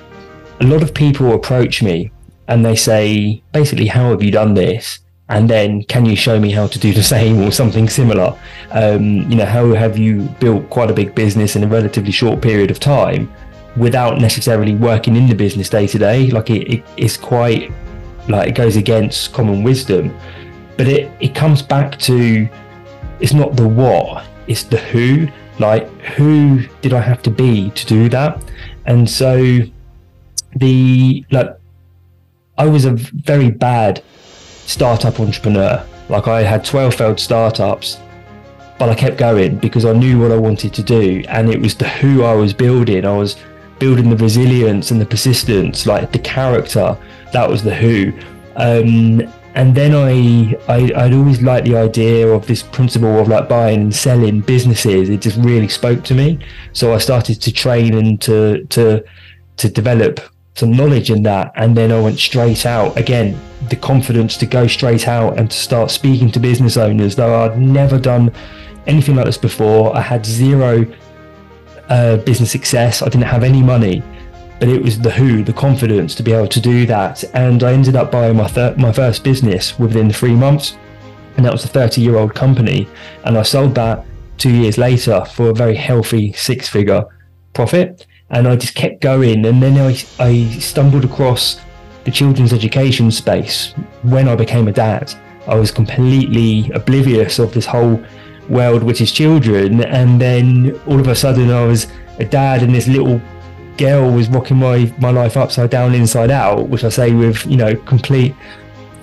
a 0.62 0.64
lot 0.64 0.82
of 0.82 0.94
people 0.94 1.34
approach 1.34 1.82
me 1.82 2.10
and 2.48 2.64
they 2.64 2.76
say 2.76 3.42
basically, 3.52 3.88
"How 3.88 4.08
have 4.08 4.22
you 4.22 4.30
done 4.30 4.54
this?" 4.54 5.00
And 5.28 5.50
then 5.50 5.82
can 5.84 6.06
you 6.06 6.14
show 6.14 6.38
me 6.38 6.52
how 6.52 6.66
to 6.68 6.78
do 6.78 6.92
the 6.92 7.02
same 7.02 7.42
or 7.42 7.50
something 7.50 7.88
similar? 7.88 8.38
Um, 8.70 9.28
you 9.30 9.36
know 9.36 9.44
how 9.44 9.72
have 9.74 9.98
you 9.98 10.22
built 10.40 10.70
quite 10.70 10.90
a 10.90 10.94
big 10.94 11.14
business 11.14 11.56
in 11.56 11.64
a 11.64 11.66
relatively 11.66 12.12
short 12.12 12.40
period 12.40 12.70
of 12.70 12.78
time 12.78 13.32
without 13.76 14.20
necessarily 14.20 14.74
working 14.74 15.16
in 15.16 15.28
the 15.28 15.34
business 15.34 15.68
day 15.68 15.86
to 15.86 15.98
day 15.98 16.30
like 16.30 16.48
it, 16.48 16.66
it, 16.72 16.84
it's 16.96 17.16
quite 17.16 17.70
like 18.28 18.48
it 18.48 18.54
goes 18.54 18.76
against 18.76 19.32
common 19.32 19.62
wisdom. 19.62 20.16
But 20.76 20.88
it 20.88 21.10
it 21.20 21.34
comes 21.34 21.62
back 21.62 21.98
to 22.00 22.48
it's 23.18 23.32
not 23.32 23.56
the 23.56 23.66
what 23.66 24.26
it's 24.46 24.62
the 24.62 24.78
who. 24.78 25.28
Like 25.58 25.88
who 26.02 26.66
did 26.82 26.92
i 26.92 27.00
have 27.00 27.22
to 27.22 27.30
be 27.30 27.70
to 27.70 27.86
do 27.86 28.08
that? 28.10 28.42
And 28.84 29.08
so 29.08 29.62
the 30.56 31.24
like 31.30 31.48
i 32.56 32.66
was 32.66 32.86
a 32.86 32.92
very 32.92 33.50
bad 33.50 34.02
startup 34.66 35.18
entrepreneur. 35.20 35.84
Like 36.08 36.28
I 36.28 36.42
had 36.42 36.64
12 36.64 36.94
failed 36.94 37.20
startups, 37.20 37.98
but 38.78 38.88
I 38.88 38.94
kept 38.94 39.16
going 39.16 39.56
because 39.56 39.84
I 39.84 39.92
knew 39.92 40.20
what 40.20 40.32
I 40.32 40.36
wanted 40.36 40.74
to 40.74 40.82
do. 40.82 41.24
And 41.28 41.48
it 41.48 41.60
was 41.60 41.74
the 41.74 41.88
who 41.88 42.22
I 42.22 42.34
was 42.34 42.52
building. 42.52 43.04
I 43.06 43.16
was 43.16 43.36
building 43.78 44.10
the 44.10 44.16
resilience 44.16 44.90
and 44.90 45.00
the 45.00 45.06
persistence, 45.06 45.86
like 45.86 46.12
the 46.12 46.18
character. 46.18 46.96
That 47.32 47.48
was 47.48 47.62
the 47.62 47.74
who. 47.74 48.12
Um, 48.56 49.22
and 49.54 49.74
then 49.74 49.94
I, 49.94 50.54
I 50.68 50.92
I'd 51.04 51.14
always 51.14 51.40
liked 51.40 51.66
the 51.66 51.76
idea 51.76 52.28
of 52.28 52.46
this 52.46 52.62
principle 52.62 53.18
of 53.18 53.28
like 53.28 53.48
buying 53.48 53.80
and 53.80 53.94
selling 53.94 54.40
businesses. 54.40 55.08
It 55.08 55.22
just 55.22 55.38
really 55.38 55.68
spoke 55.68 56.04
to 56.04 56.14
me. 56.14 56.38
So 56.74 56.94
I 56.94 56.98
started 56.98 57.40
to 57.40 57.52
train 57.52 57.94
and 57.94 58.20
to 58.22 58.64
to 58.66 59.02
to 59.56 59.68
develop 59.70 60.20
some 60.56 60.72
knowledge 60.72 61.10
in 61.10 61.22
that. 61.22 61.52
And 61.54 61.76
then 61.76 61.92
I 61.92 62.00
went 62.00 62.18
straight 62.18 62.66
out 62.66 62.96
again, 62.96 63.38
the 63.68 63.76
confidence 63.76 64.36
to 64.38 64.46
go 64.46 64.66
straight 64.66 65.06
out 65.06 65.38
and 65.38 65.50
to 65.50 65.56
start 65.56 65.90
speaking 65.90 66.32
to 66.32 66.40
business 66.40 66.76
owners, 66.76 67.14
though 67.14 67.44
I'd 67.44 67.58
never 67.58 67.98
done 67.98 68.32
anything 68.86 69.16
like 69.16 69.26
this 69.26 69.38
before. 69.38 69.94
I 69.94 70.00
had 70.00 70.24
zero 70.24 70.86
uh, 71.88 72.16
business 72.18 72.50
success. 72.50 73.02
I 73.02 73.06
didn't 73.06 73.26
have 73.26 73.44
any 73.44 73.62
money, 73.62 74.02
but 74.58 74.68
it 74.68 74.82
was 74.82 74.98
the 74.98 75.10
who, 75.10 75.44
the 75.44 75.52
confidence 75.52 76.14
to 76.16 76.22
be 76.22 76.32
able 76.32 76.48
to 76.48 76.60
do 76.60 76.86
that. 76.86 77.22
And 77.34 77.62
I 77.62 77.72
ended 77.72 77.94
up 77.94 78.10
buying 78.10 78.36
my 78.36 78.74
my 78.76 78.92
first 78.92 79.22
business 79.22 79.78
within 79.78 80.10
three 80.10 80.34
months, 80.34 80.76
and 81.36 81.44
that 81.44 81.52
was 81.52 81.64
a 81.64 81.68
30 81.68 82.00
year 82.00 82.16
old 82.16 82.34
company. 82.34 82.88
And 83.24 83.36
I 83.36 83.42
sold 83.42 83.74
that 83.74 84.06
two 84.38 84.52
years 84.52 84.78
later 84.78 85.24
for 85.24 85.50
a 85.50 85.54
very 85.54 85.74
healthy 85.74 86.32
six 86.32 86.68
figure 86.68 87.04
profit 87.52 88.06
and 88.30 88.48
I 88.48 88.56
just 88.56 88.74
kept 88.74 89.00
going. 89.00 89.44
And 89.46 89.62
then 89.62 89.78
I, 89.78 89.96
I 90.18 90.44
stumbled 90.58 91.04
across 91.04 91.60
the 92.04 92.10
children's 92.10 92.52
education 92.52 93.10
space 93.10 93.72
when 94.02 94.28
I 94.28 94.36
became 94.36 94.68
a 94.68 94.72
dad. 94.72 95.12
I 95.46 95.54
was 95.54 95.70
completely 95.70 96.70
oblivious 96.72 97.38
of 97.38 97.52
this 97.52 97.66
whole 97.66 98.02
world, 98.48 98.82
which 98.82 99.00
is 99.00 99.12
children. 99.12 99.84
And 99.84 100.20
then 100.20 100.80
all 100.86 101.00
of 101.00 101.08
a 101.08 101.14
sudden, 101.14 101.50
I 101.50 101.64
was 101.64 101.86
a 102.18 102.24
dad, 102.24 102.62
and 102.62 102.74
this 102.74 102.88
little 102.88 103.20
girl 103.76 104.10
was 104.10 104.28
rocking 104.28 104.56
my, 104.56 104.92
my 104.98 105.10
life 105.10 105.36
upside 105.36 105.70
down, 105.70 105.94
inside 105.94 106.30
out, 106.30 106.68
which 106.68 106.82
I 106.82 106.88
say 106.88 107.12
with, 107.12 107.46
you 107.46 107.56
know, 107.56 107.76
complete, 107.76 108.34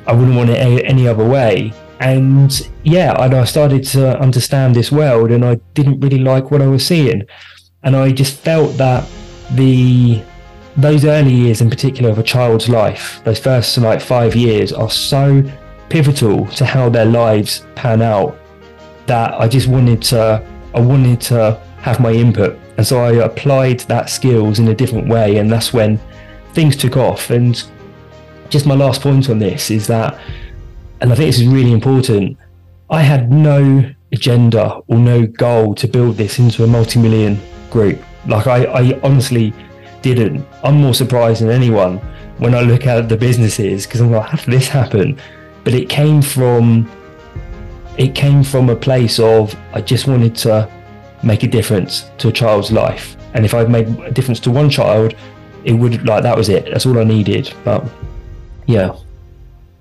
I 0.08 0.14
wouldn't 0.14 0.36
want 0.36 0.50
it 0.50 0.58
any 0.86 1.08
other 1.08 1.28
way. 1.28 1.74
And 2.00 2.70
yeah, 2.84 3.16
I 3.18 3.46
started 3.46 3.86
to 3.86 4.20
understand 4.20 4.76
this 4.76 4.92
world, 4.92 5.32
and 5.32 5.46
I 5.46 5.56
didn't 5.76 6.02
really 6.02 6.20
like 6.20 6.52
what 6.52 6.62
I 6.62 6.68
was 6.68 6.86
seeing 6.86 7.24
and 7.84 7.96
I 7.96 8.12
just 8.12 8.40
felt 8.40 8.78
that 8.78 9.08
the 9.52 10.24
those 10.76 11.06
early 11.06 11.32
years 11.32 11.62
in 11.62 11.70
particular 11.70 12.10
of 12.10 12.18
a 12.18 12.24
child's 12.24 12.68
life, 12.68 13.22
those 13.24 13.40
first 13.40 13.78
like 13.78 14.02
five 14.02 14.36
years, 14.36 14.74
are 14.74 14.90
so 14.90 15.44
pivotal 15.90 16.48
to 16.48 16.66
how 16.66 16.90
their 16.90 17.06
lives 17.06 17.66
pan 17.76 18.02
out 18.02 18.36
that 19.06 19.34
I 19.40 19.48
just 19.48 19.68
wanted 19.68 20.02
to 20.04 20.44
I 20.74 20.80
wanted 20.80 21.22
to 21.22 21.62
have 21.82 22.00
my 22.00 22.12
input, 22.12 22.58
and 22.78 22.88
so 22.88 23.00
I 23.00 23.12
applied 23.26 23.82
that 23.82 24.10
skills 24.10 24.60
in 24.60 24.68
a 24.70 24.76
different 24.76 25.08
way, 25.08 25.38
and 25.38 25.52
that's 25.52 25.74
when 25.74 26.00
things 26.54 26.76
took 26.76 26.98
off. 26.98 27.30
And 27.30 27.62
just 28.50 28.66
my 28.66 28.76
last 28.76 29.02
point 29.02 29.30
on 29.30 29.40
this 29.40 29.70
is 29.70 29.86
that, 29.88 30.20
and 31.02 31.12
I 31.12 31.16
think 31.16 31.28
this 31.28 31.40
is 31.40 31.48
really 31.48 31.74
important. 31.74 32.38
I 32.90 33.02
had 33.02 33.32
no 33.32 33.92
agenda 34.12 34.80
or 34.88 34.98
no 34.98 35.26
goal 35.26 35.76
to 35.76 35.88
build 35.88 36.18
this 36.18 36.40
into 36.40 36.64
a 36.64 36.68
multi-million 36.68 37.40
group. 37.74 38.00
Like 38.28 38.48
I, 38.48 38.64
I 38.66 39.00
honestly 39.04 39.54
didn't. 40.02 40.46
I'm 40.64 40.76
more 40.76 40.94
surprised 40.94 41.42
than 41.42 41.50
anyone 41.50 41.98
when 42.38 42.56
I 42.56 42.62
look 42.62 42.86
at 42.86 43.10
the 43.10 43.18
businesses 43.18 43.86
because 43.86 44.00
I'm 44.00 44.12
like, 44.12 44.30
how 44.30 44.38
did 44.38 44.54
this 44.54 44.68
happen? 44.68 45.20
But 45.66 45.74
it 45.74 45.90
came 45.90 46.22
from 46.22 46.90
it 47.98 48.16
came 48.16 48.44
from 48.44 48.70
a 48.70 48.76
place 48.76 49.20
of 49.20 49.56
I 49.74 49.82
just 49.82 50.08
wanted 50.08 50.36
to 50.38 50.70
make 51.24 51.44
a 51.44 51.48
difference 51.48 52.10
to 52.20 52.30
a 52.30 52.32
child's 52.32 52.72
life. 52.72 53.18
And 53.34 53.46
if 53.46 53.54
I'd 53.54 53.70
made 53.70 53.88
a 54.02 54.12
difference 54.12 54.40
to 54.42 54.52
one 54.52 54.70
child, 54.70 55.16
it 55.64 55.74
would 55.74 56.06
like 56.06 56.24
that 56.24 56.38
was 56.38 56.50
it. 56.50 56.66
That's 56.66 56.86
all 56.86 57.00
I 57.00 57.04
needed. 57.04 57.54
But 57.64 57.84
yeah. 58.68 58.96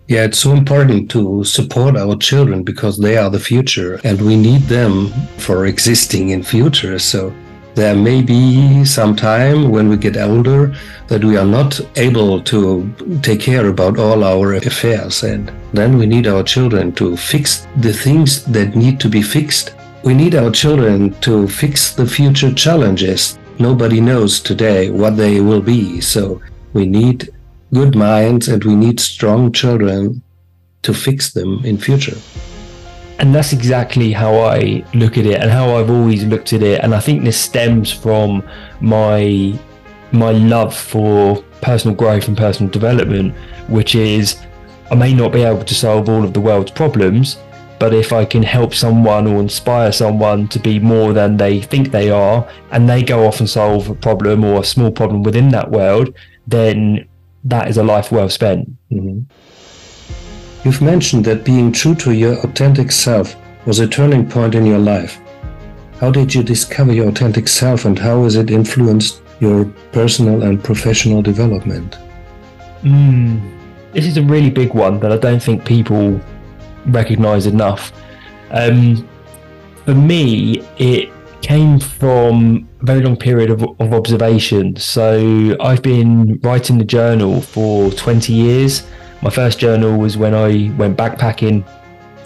Yeah, 0.09 0.25
it's 0.25 0.39
so 0.39 0.53
important 0.53 1.11
to 1.13 1.45
support 1.45 1.97
our 1.97 2.17
children 2.17 2.65
because 2.65 2.99
they 2.99 3.17
are 3.17 3.31
the 3.31 3.41
future 3.41 4.01
and 4.05 4.21
we 4.21 4.37
need 4.37 4.63
them 4.63 5.09
for 5.39 5.67
existing 5.67 6.31
in 6.31 6.43
future. 6.43 6.99
So 6.99 7.33
there 7.75 7.97
may 7.97 8.21
be 8.21 8.85
some 8.85 9.17
time 9.17 9.71
when 9.71 9.88
we 9.88 9.97
get 9.97 10.17
older 10.17 10.75
that 11.09 11.25
we 11.25 11.37
are 11.37 11.47
not 11.47 11.81
able 11.97 12.41
to 12.43 12.93
take 13.23 13.41
care 13.41 13.69
about 13.69 13.99
all 13.99 14.25
our 14.25 14.55
affairs 14.55 15.23
and 15.23 15.50
then 15.73 15.97
we 15.97 16.07
need 16.07 16.26
our 16.26 16.43
children 16.43 16.93
to 16.93 17.17
fix 17.17 17.67
the 17.79 17.93
things 17.93 18.45
that 18.45 18.76
need 18.76 19.00
to 19.00 19.09
be 19.09 19.23
fixed. 19.23 19.75
We 20.05 20.12
need 20.14 20.35
our 20.35 20.50
children 20.50 21.19
to 21.21 21.49
fix 21.49 21.93
the 21.93 22.07
future 22.07 22.52
challenges. 22.52 23.38
Nobody 23.59 24.00
knows 24.00 24.41
today 24.41 24.91
what 24.91 25.17
they 25.17 25.41
will 25.41 25.62
be 25.62 26.00
so 26.00 26.43
we 26.75 26.87
need 26.87 27.31
good 27.73 27.97
minds 27.97 28.49
and 28.49 28.62
we 28.64 28.75
need 28.75 29.00
strong 29.00 29.50
children 29.52 30.23
to 30.83 30.93
fix 30.93 31.33
them 31.33 31.64
in 31.64 31.79
future 31.79 32.17
and 33.23 33.33
that's 33.33 33.52
exactly 33.52 34.11
how 34.11 34.35
I 34.41 34.85
look 34.95 35.17
at 35.17 35.26
it 35.26 35.41
and 35.41 35.49
how 35.49 35.76
I've 35.76 35.91
always 35.91 36.25
looked 36.25 36.52
at 36.52 36.61
it. 36.61 36.81
And 36.83 36.93
I 36.93 36.99
think 36.99 37.23
this 37.23 37.41
stems 37.41 37.91
from 37.91 38.43
my 38.81 39.57
my 40.11 40.33
love 40.33 40.76
for 40.76 41.43
personal 41.62 41.97
growth 41.97 42.26
and 42.26 42.37
personal 42.37 42.71
development, 42.71 43.35
which 43.69 43.95
is 43.95 44.45
I 44.91 44.97
may 44.97 45.14
not 45.14 45.33
be 45.33 45.43
able 45.43 45.64
to 45.64 45.75
solve 45.75 46.09
all 46.09 46.25
of 46.25 46.35
the 46.35 46.41
world's 46.41 46.73
problems, 46.73 47.38
but 47.79 47.95
if 47.95 48.12
I 48.12 48.25
can 48.25 48.43
help 48.43 48.75
someone 48.75 49.29
or 49.29 49.41
inspire 49.41 49.93
someone 49.93 50.49
to 50.49 50.59
be 50.59 50.81
more 50.81 51.12
than 51.12 51.37
they 51.37 51.62
think 51.62 51.93
they 51.93 52.11
are, 52.11 52.47
and 52.73 52.88
they 52.88 53.05
go 53.05 53.25
off 53.25 53.38
and 53.38 53.49
solve 53.49 53.88
a 53.88 53.95
problem 53.95 54.45
or 54.45 54.61
a 54.61 54.64
small 54.64 54.91
problem 54.91 55.23
within 55.23 55.49
that 55.50 55.71
world, 55.71 56.12
then 56.49 57.09
that 57.45 57.69
is 57.69 57.76
a 57.76 57.85
life 57.85 58.11
well 58.11 58.29
spent. 58.29 58.69
Mm-hmm. 58.91 59.21
You've 60.64 60.81
mentioned 60.81 61.25
that 61.25 61.45
being 61.45 61.73
true 61.73 61.95
to 61.97 62.12
your 62.12 62.35
authentic 62.38 62.92
self 62.92 63.35
was 63.66 63.81
a 63.81 63.88
turning 63.88 64.28
point 64.28 64.54
in 64.54 64.64
your 64.64 64.78
life. 64.78 65.21
How 65.99 66.11
did 66.11 66.35
you 66.35 66.42
discover 66.45 66.92
your 66.92 67.09
authentic 67.09 67.49
self 67.49 67.85
and 67.85 67.99
how 67.99 68.23
has 68.25 68.37
it 68.37 68.50
influenced 68.50 69.23
your 69.40 69.64
personal 69.90 70.42
and 70.45 70.62
professional 70.62 71.21
development? 71.21 71.99
Mm, 72.83 73.40
this 73.92 74.07
is 74.07 74.16
a 74.16 74.23
really 74.23 74.50
big 74.50 74.73
one 74.73 75.00
that 75.00 75.11
I 75.11 75.16
don't 75.16 75.42
think 75.42 75.64
people 75.64 76.21
recognize 76.87 77.47
enough. 77.47 77.92
Um, 78.50 79.09
for 79.85 79.95
me, 79.95 80.61
it 80.78 81.11
came 81.42 81.81
from 81.81 82.69
a 82.83 82.85
very 82.85 83.02
long 83.02 83.16
period 83.16 83.50
of, 83.50 83.62
of 83.81 83.92
observation. 83.92 84.76
So 84.76 85.57
I've 85.61 85.83
been 85.83 86.38
writing 86.42 86.78
the 86.78 86.85
journal 86.85 87.40
for 87.40 87.90
20 87.90 88.33
years. 88.33 88.85
My 89.23 89.31
first 89.31 89.59
journal 89.59 89.97
was 89.99 90.17
when 90.17 90.35
I 90.35 90.73
went 90.76 90.97
backpacking 90.97 91.64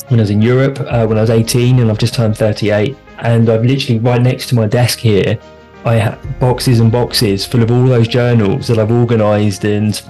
when 0.09 0.21
I 0.21 0.23
was 0.23 0.31
in 0.31 0.41
Europe 0.41 0.79
uh, 0.81 1.07
when 1.07 1.19
I 1.19 1.21
was 1.21 1.31
18 1.31 1.79
and 1.79 1.91
I've 1.91 1.99
just 1.99 2.15
turned 2.15 2.37
38. 2.37 2.97
And 3.19 3.49
I've 3.49 3.65
literally 3.65 3.99
right 3.99 4.21
next 4.21 4.49
to 4.49 4.55
my 4.55 4.67
desk 4.67 4.99
here, 4.99 5.39
I 5.85 5.95
have 5.95 6.41
boxes 6.41 6.81
and 6.81 6.91
boxes 6.91 7.45
full 7.45 7.63
of 7.63 7.71
all 7.71 7.87
those 7.87 8.09
journals 8.09 8.67
that 8.69 8.79
I've 8.79 8.91
organized 8.91 9.65
and 9.65 10.01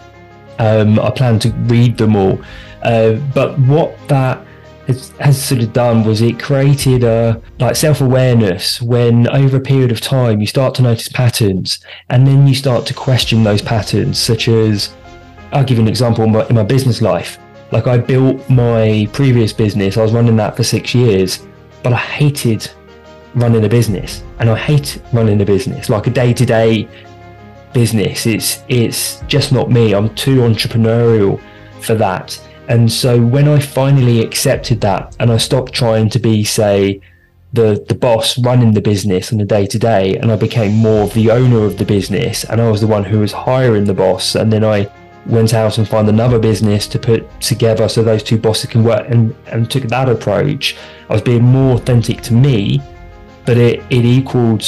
um, 0.58 0.98
I 0.98 1.10
plan 1.10 1.38
to 1.40 1.50
read 1.50 1.98
them 1.98 2.16
all. 2.16 2.40
Uh, 2.82 3.14
but 3.34 3.58
what 3.60 3.96
that 4.08 4.46
has, 4.86 5.10
has, 5.18 5.42
sort 5.42 5.62
of 5.62 5.72
done 5.72 6.04
was 6.04 6.22
it 6.22 6.38
created 6.38 7.02
a 7.02 7.42
like 7.58 7.74
self-awareness 7.74 8.80
when 8.80 9.28
over 9.28 9.56
a 9.56 9.60
period 9.60 9.90
of 9.90 10.00
time 10.00 10.40
you 10.40 10.46
start 10.46 10.74
to 10.76 10.82
notice 10.82 11.08
patterns 11.08 11.80
and 12.10 12.26
then 12.26 12.46
you 12.46 12.54
start 12.54 12.86
to 12.86 12.94
question 12.94 13.42
those 13.42 13.60
patterns 13.60 14.18
such 14.18 14.46
as 14.46 14.94
I'll 15.52 15.64
give 15.64 15.78
you 15.78 15.82
an 15.82 15.88
example 15.88 16.24
in 16.24 16.32
my, 16.32 16.46
in 16.48 16.54
my 16.54 16.62
business 16.62 17.02
life. 17.02 17.38
Like 17.72 17.86
I 17.86 17.98
built 17.98 18.48
my 18.48 19.08
previous 19.12 19.52
business, 19.52 19.96
I 19.96 20.02
was 20.02 20.12
running 20.12 20.36
that 20.36 20.56
for 20.56 20.62
six 20.62 20.94
years, 20.94 21.46
but 21.82 21.92
I 21.92 21.96
hated 21.96 22.70
running 23.34 23.64
a 23.64 23.68
business 23.68 24.22
and 24.38 24.48
I 24.48 24.56
hate 24.56 25.00
running 25.12 25.40
a 25.40 25.44
business 25.44 25.90
like 25.90 26.06
a 26.06 26.10
day 26.10 26.32
to 26.32 26.46
day 26.46 26.88
business. 27.72 28.26
It's 28.26 28.62
it's 28.68 29.20
just 29.26 29.52
not 29.52 29.70
me. 29.70 29.94
I'm 29.94 30.14
too 30.14 30.36
entrepreneurial 30.38 31.40
for 31.82 31.94
that. 31.96 32.40
And 32.68 32.90
so 32.90 33.20
when 33.20 33.46
I 33.48 33.58
finally 33.60 34.20
accepted 34.20 34.80
that 34.80 35.14
and 35.20 35.30
I 35.30 35.36
stopped 35.36 35.72
trying 35.72 36.08
to 36.10 36.18
be, 36.18 36.42
say, 36.42 37.00
the 37.52 37.84
the 37.88 37.94
boss 37.94 38.38
running 38.38 38.72
the 38.72 38.80
business 38.80 39.32
on 39.32 39.40
a 39.40 39.44
day 39.44 39.66
to 39.66 39.78
day, 39.78 40.16
and 40.16 40.32
I 40.32 40.36
became 40.36 40.72
more 40.74 41.02
of 41.04 41.14
the 41.14 41.30
owner 41.30 41.64
of 41.64 41.78
the 41.78 41.84
business, 41.84 42.44
and 42.44 42.60
I 42.60 42.70
was 42.70 42.80
the 42.80 42.86
one 42.86 43.04
who 43.04 43.20
was 43.20 43.32
hiring 43.32 43.84
the 43.84 43.94
boss, 43.94 44.34
and 44.34 44.52
then 44.52 44.64
I 44.64 44.90
went 45.26 45.54
out 45.54 45.78
and 45.78 45.88
found 45.88 46.08
another 46.08 46.38
business 46.38 46.86
to 46.88 46.98
put 46.98 47.28
together 47.40 47.88
so 47.88 48.02
those 48.02 48.22
two 48.22 48.38
bosses 48.38 48.70
can 48.70 48.84
work 48.84 49.06
and, 49.08 49.34
and 49.46 49.70
took 49.70 49.84
that 49.84 50.08
approach. 50.08 50.76
I 51.08 51.14
was 51.14 51.22
being 51.22 51.42
more 51.42 51.76
authentic 51.76 52.20
to 52.22 52.34
me, 52.34 52.80
but 53.44 53.56
it, 53.56 53.82
it 53.90 54.04
equaled 54.04 54.64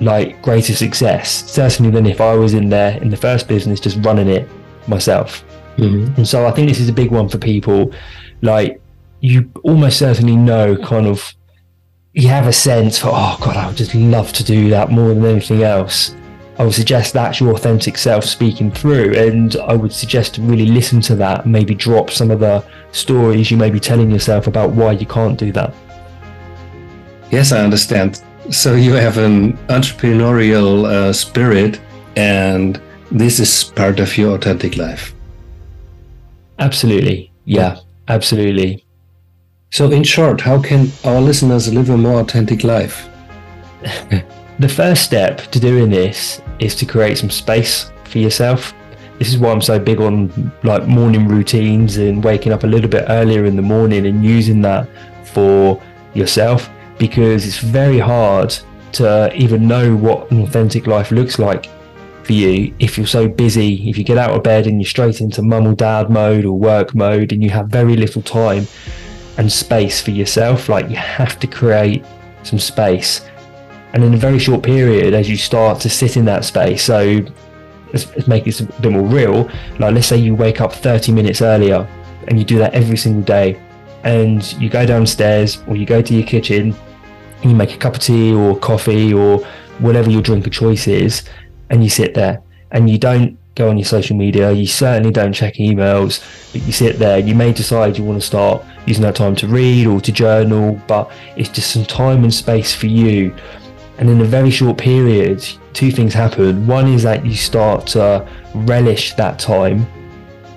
like 0.00 0.40
greater 0.42 0.74
success, 0.74 1.50
certainly 1.50 1.90
than 1.90 2.06
if 2.06 2.20
I 2.20 2.34
was 2.34 2.54
in 2.54 2.68
there 2.68 3.00
in 3.00 3.10
the 3.10 3.16
first 3.16 3.48
business 3.48 3.80
just 3.80 3.96
running 4.04 4.28
it 4.28 4.48
myself. 4.86 5.44
Mm-hmm. 5.76 6.14
And 6.16 6.28
so 6.28 6.46
I 6.46 6.52
think 6.52 6.68
this 6.68 6.80
is 6.80 6.88
a 6.88 6.92
big 6.92 7.10
one 7.10 7.28
for 7.28 7.38
people. 7.38 7.92
Like 8.42 8.80
you 9.20 9.50
almost 9.62 9.98
certainly 9.98 10.36
know 10.36 10.76
kind 10.76 11.06
of 11.06 11.34
you 12.12 12.28
have 12.28 12.46
a 12.46 12.52
sense 12.52 12.98
for 12.98 13.08
oh 13.08 13.38
god, 13.40 13.56
I 13.56 13.66
would 13.66 13.76
just 13.76 13.94
love 13.94 14.32
to 14.34 14.44
do 14.44 14.70
that 14.70 14.90
more 14.90 15.08
than 15.08 15.24
anything 15.24 15.62
else. 15.62 16.14
I 16.58 16.64
would 16.64 16.74
suggest 16.74 17.12
that's 17.12 17.40
your 17.40 17.52
authentic 17.52 17.98
self 17.98 18.24
speaking 18.24 18.70
through, 18.70 19.14
and 19.14 19.56
I 19.56 19.74
would 19.74 19.92
suggest 19.92 20.34
to 20.34 20.42
really 20.42 20.66
listen 20.66 21.00
to 21.02 21.14
that. 21.16 21.46
Maybe 21.46 21.74
drop 21.74 22.10
some 22.10 22.30
of 22.30 22.40
the 22.40 22.64
stories 22.92 23.50
you 23.50 23.58
may 23.58 23.70
be 23.70 23.78
telling 23.78 24.10
yourself 24.10 24.46
about 24.46 24.70
why 24.70 24.92
you 24.92 25.06
can't 25.06 25.38
do 25.38 25.52
that. 25.52 25.74
Yes, 27.30 27.52
I 27.52 27.62
understand. 27.62 28.22
So 28.50 28.74
you 28.74 28.94
have 28.94 29.18
an 29.18 29.58
entrepreneurial 29.68 30.86
uh, 30.86 31.12
spirit, 31.12 31.80
and 32.16 32.80
this 33.10 33.38
is 33.38 33.64
part 33.64 34.00
of 34.00 34.16
your 34.16 34.36
authentic 34.36 34.76
life. 34.78 35.14
Absolutely. 36.58 37.30
Yeah, 37.44 37.76
absolutely. 38.08 38.86
So, 39.70 39.90
in 39.90 40.04
short, 40.04 40.40
how 40.40 40.62
can 40.62 40.90
our 41.04 41.20
listeners 41.20 41.72
live 41.72 41.90
a 41.90 41.98
more 41.98 42.20
authentic 42.20 42.64
life? 42.64 43.08
the 44.58 44.68
first 44.68 45.04
step 45.04 45.38
to 45.52 45.60
doing 45.60 45.90
this 45.90 46.40
is 46.58 46.74
to 46.76 46.86
create 46.86 47.18
some 47.18 47.30
space 47.30 47.90
for 48.04 48.18
yourself. 48.18 48.72
This 49.18 49.28
is 49.28 49.38
why 49.38 49.50
I'm 49.50 49.62
so 49.62 49.78
big 49.78 50.00
on 50.00 50.52
like 50.62 50.86
morning 50.86 51.28
routines 51.28 51.96
and 51.96 52.22
waking 52.22 52.52
up 52.52 52.64
a 52.64 52.66
little 52.66 52.88
bit 52.88 53.04
earlier 53.08 53.44
in 53.44 53.56
the 53.56 53.62
morning 53.62 54.06
and 54.06 54.24
using 54.24 54.60
that 54.62 54.88
for 55.24 55.80
yourself 56.14 56.70
because 56.98 57.46
it's 57.46 57.58
very 57.58 57.98
hard 57.98 58.56
to 58.92 59.34
even 59.34 59.68
know 59.68 59.94
what 59.94 60.30
an 60.30 60.42
authentic 60.42 60.86
life 60.86 61.10
looks 61.10 61.38
like 61.38 61.68
for 62.24 62.32
you 62.32 62.74
if 62.78 62.98
you're 62.98 63.06
so 63.06 63.28
busy, 63.28 63.88
if 63.88 63.96
you 63.96 64.04
get 64.04 64.18
out 64.18 64.30
of 64.30 64.42
bed 64.42 64.66
and 64.66 64.80
you're 64.80 64.88
straight 64.88 65.20
into 65.20 65.42
mum 65.42 65.66
or 65.66 65.74
dad 65.74 66.10
mode 66.10 66.44
or 66.44 66.58
work 66.58 66.94
mode 66.94 67.32
and 67.32 67.42
you 67.42 67.50
have 67.50 67.68
very 67.68 67.96
little 67.96 68.22
time 68.22 68.66
and 69.38 69.50
space 69.50 70.00
for 70.00 70.10
yourself, 70.10 70.68
like 70.68 70.88
you 70.88 70.96
have 70.96 71.38
to 71.38 71.46
create 71.46 72.04
some 72.42 72.58
space. 72.58 73.20
And 73.96 74.04
in 74.04 74.12
a 74.12 74.18
very 74.18 74.38
short 74.38 74.62
period, 74.62 75.14
as 75.14 75.26
you 75.26 75.38
start 75.38 75.80
to 75.80 75.88
sit 75.88 76.18
in 76.18 76.26
that 76.26 76.44
space, 76.44 76.82
so 76.82 77.24
let's, 77.94 78.06
let's 78.08 78.28
make 78.28 78.44
this 78.44 78.60
a 78.60 78.64
bit 78.64 78.92
more 78.92 79.00
real. 79.00 79.50
Like, 79.78 79.94
let's 79.94 80.06
say 80.06 80.18
you 80.18 80.34
wake 80.34 80.60
up 80.60 80.70
30 80.70 81.12
minutes 81.12 81.40
earlier 81.40 81.88
and 82.28 82.38
you 82.38 82.44
do 82.44 82.58
that 82.58 82.74
every 82.74 82.98
single 82.98 83.22
day, 83.22 83.58
and 84.04 84.52
you 84.60 84.68
go 84.68 84.84
downstairs 84.84 85.62
or 85.66 85.76
you 85.76 85.86
go 85.86 86.02
to 86.02 86.14
your 86.14 86.26
kitchen 86.26 86.76
and 87.40 87.50
you 87.50 87.56
make 87.56 87.72
a 87.72 87.78
cup 87.78 87.94
of 87.94 88.02
tea 88.02 88.34
or 88.34 88.58
coffee 88.58 89.14
or 89.14 89.38
whatever 89.78 90.10
your 90.10 90.20
drink 90.20 90.46
of 90.46 90.52
choice 90.52 90.86
is, 90.86 91.22
and 91.70 91.82
you 91.82 91.88
sit 91.88 92.12
there 92.12 92.42
and 92.72 92.90
you 92.90 92.98
don't 92.98 93.38
go 93.54 93.70
on 93.70 93.78
your 93.78 93.86
social 93.86 94.14
media, 94.14 94.52
you 94.52 94.66
certainly 94.66 95.10
don't 95.10 95.32
check 95.32 95.54
emails, 95.54 96.20
but 96.52 96.60
you 96.66 96.72
sit 96.72 96.98
there, 96.98 97.18
you 97.18 97.34
may 97.34 97.50
decide 97.50 97.96
you 97.96 98.04
want 98.04 98.20
to 98.20 98.26
start 98.26 98.62
using 98.84 99.04
that 99.04 99.16
time 99.16 99.34
to 99.36 99.48
read 99.48 99.86
or 99.86 100.02
to 100.02 100.12
journal, 100.12 100.78
but 100.86 101.10
it's 101.38 101.48
just 101.48 101.70
some 101.70 101.86
time 101.86 102.24
and 102.24 102.34
space 102.34 102.74
for 102.74 102.88
you. 102.88 103.34
And 103.98 104.10
in 104.10 104.20
a 104.20 104.24
very 104.24 104.50
short 104.50 104.78
period, 104.78 105.46
two 105.72 105.90
things 105.90 106.12
happen. 106.12 106.66
One 106.66 106.86
is 106.88 107.02
that 107.02 107.24
you 107.24 107.34
start 107.34 107.86
to 107.88 108.26
relish 108.54 109.14
that 109.14 109.38
time 109.38 109.86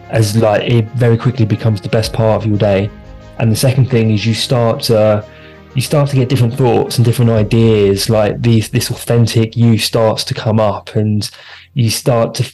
as 0.09 0.35
like 0.35 0.63
it 0.63 0.85
very 0.89 1.17
quickly 1.17 1.45
becomes 1.45 1.81
the 1.81 1.89
best 1.89 2.13
part 2.13 2.41
of 2.41 2.49
your 2.49 2.57
day. 2.57 2.89
And 3.37 3.51
the 3.51 3.55
second 3.55 3.89
thing 3.89 4.11
is 4.11 4.25
you 4.25 4.33
start 4.33 4.81
to 4.83 5.25
you 5.75 5.81
start 5.81 6.09
to 6.09 6.15
get 6.15 6.29
different 6.29 6.55
thoughts 6.55 6.97
and 6.97 7.05
different 7.05 7.31
ideas 7.31 8.09
like 8.09 8.41
these 8.41 8.69
this 8.69 8.89
authentic 8.89 9.55
you 9.55 9.77
starts 9.77 10.23
to 10.23 10.33
come 10.33 10.59
up 10.59 10.95
and 10.95 11.29
you 11.73 11.89
start 11.89 12.33
to 12.33 12.53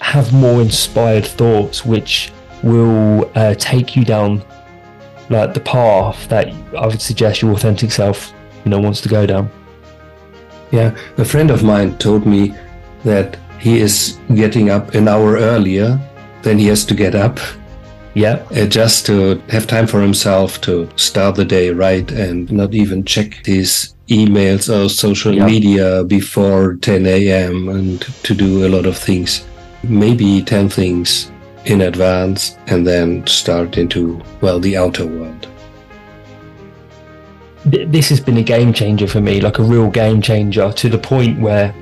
have 0.00 0.32
more 0.32 0.60
inspired 0.60 1.24
thoughts 1.24 1.86
which 1.86 2.32
will 2.62 3.30
uh, 3.36 3.54
take 3.54 3.94
you 3.94 4.04
down 4.04 4.44
like 5.30 5.54
the 5.54 5.60
path 5.60 6.28
that 6.28 6.48
i 6.76 6.86
would 6.86 7.00
suggest 7.00 7.42
your 7.42 7.52
authentic 7.52 7.92
self 7.92 8.32
you 8.64 8.70
know 8.70 8.80
wants 8.80 9.00
to 9.00 9.08
go 9.08 9.24
down 9.24 9.48
yeah 10.70 10.96
a 11.18 11.24
friend 11.24 11.50
of 11.50 11.62
mine 11.62 11.96
told 11.98 12.26
me 12.26 12.54
that 13.04 13.36
he 13.58 13.78
is 13.80 14.18
getting 14.34 14.70
up 14.70 14.94
an 14.94 15.08
hour 15.08 15.36
earlier 15.36 15.98
than 16.42 16.58
he 16.58 16.66
has 16.66 16.84
to 16.84 16.94
get 16.94 17.14
up 17.14 17.38
yeah. 18.18 18.44
Uh, 18.50 18.66
just 18.66 19.06
to 19.06 19.40
have 19.48 19.68
time 19.68 19.86
for 19.86 20.00
himself 20.00 20.60
to 20.62 20.88
start 20.96 21.36
the 21.36 21.44
day 21.44 21.70
right 21.70 22.10
and 22.10 22.50
not 22.50 22.74
even 22.74 23.04
check 23.04 23.46
his 23.46 23.94
emails 24.08 24.68
or 24.68 24.88
social 24.88 25.34
yeah. 25.34 25.46
media 25.46 26.04
before 26.04 26.74
10 26.76 27.06
a.m. 27.06 27.68
and 27.68 28.00
to 28.24 28.34
do 28.34 28.66
a 28.66 28.68
lot 28.68 28.86
of 28.86 28.98
things. 28.98 29.46
Maybe 29.84 30.42
10 30.42 30.68
things 30.68 31.30
in 31.66 31.82
advance 31.82 32.58
and 32.66 32.84
then 32.84 33.24
start 33.26 33.78
into, 33.78 34.20
well, 34.40 34.58
the 34.58 34.76
outer 34.76 35.06
world. 35.06 35.46
This 37.68 38.08
has 38.08 38.18
been 38.18 38.38
a 38.38 38.42
game 38.42 38.72
changer 38.72 39.06
for 39.06 39.20
me, 39.20 39.42
like 39.42 39.58
a 39.58 39.62
real 39.62 39.90
game 39.90 40.22
changer 40.22 40.72
to 40.72 40.88
the 40.88 40.96
point 40.96 41.38
where 41.38 41.74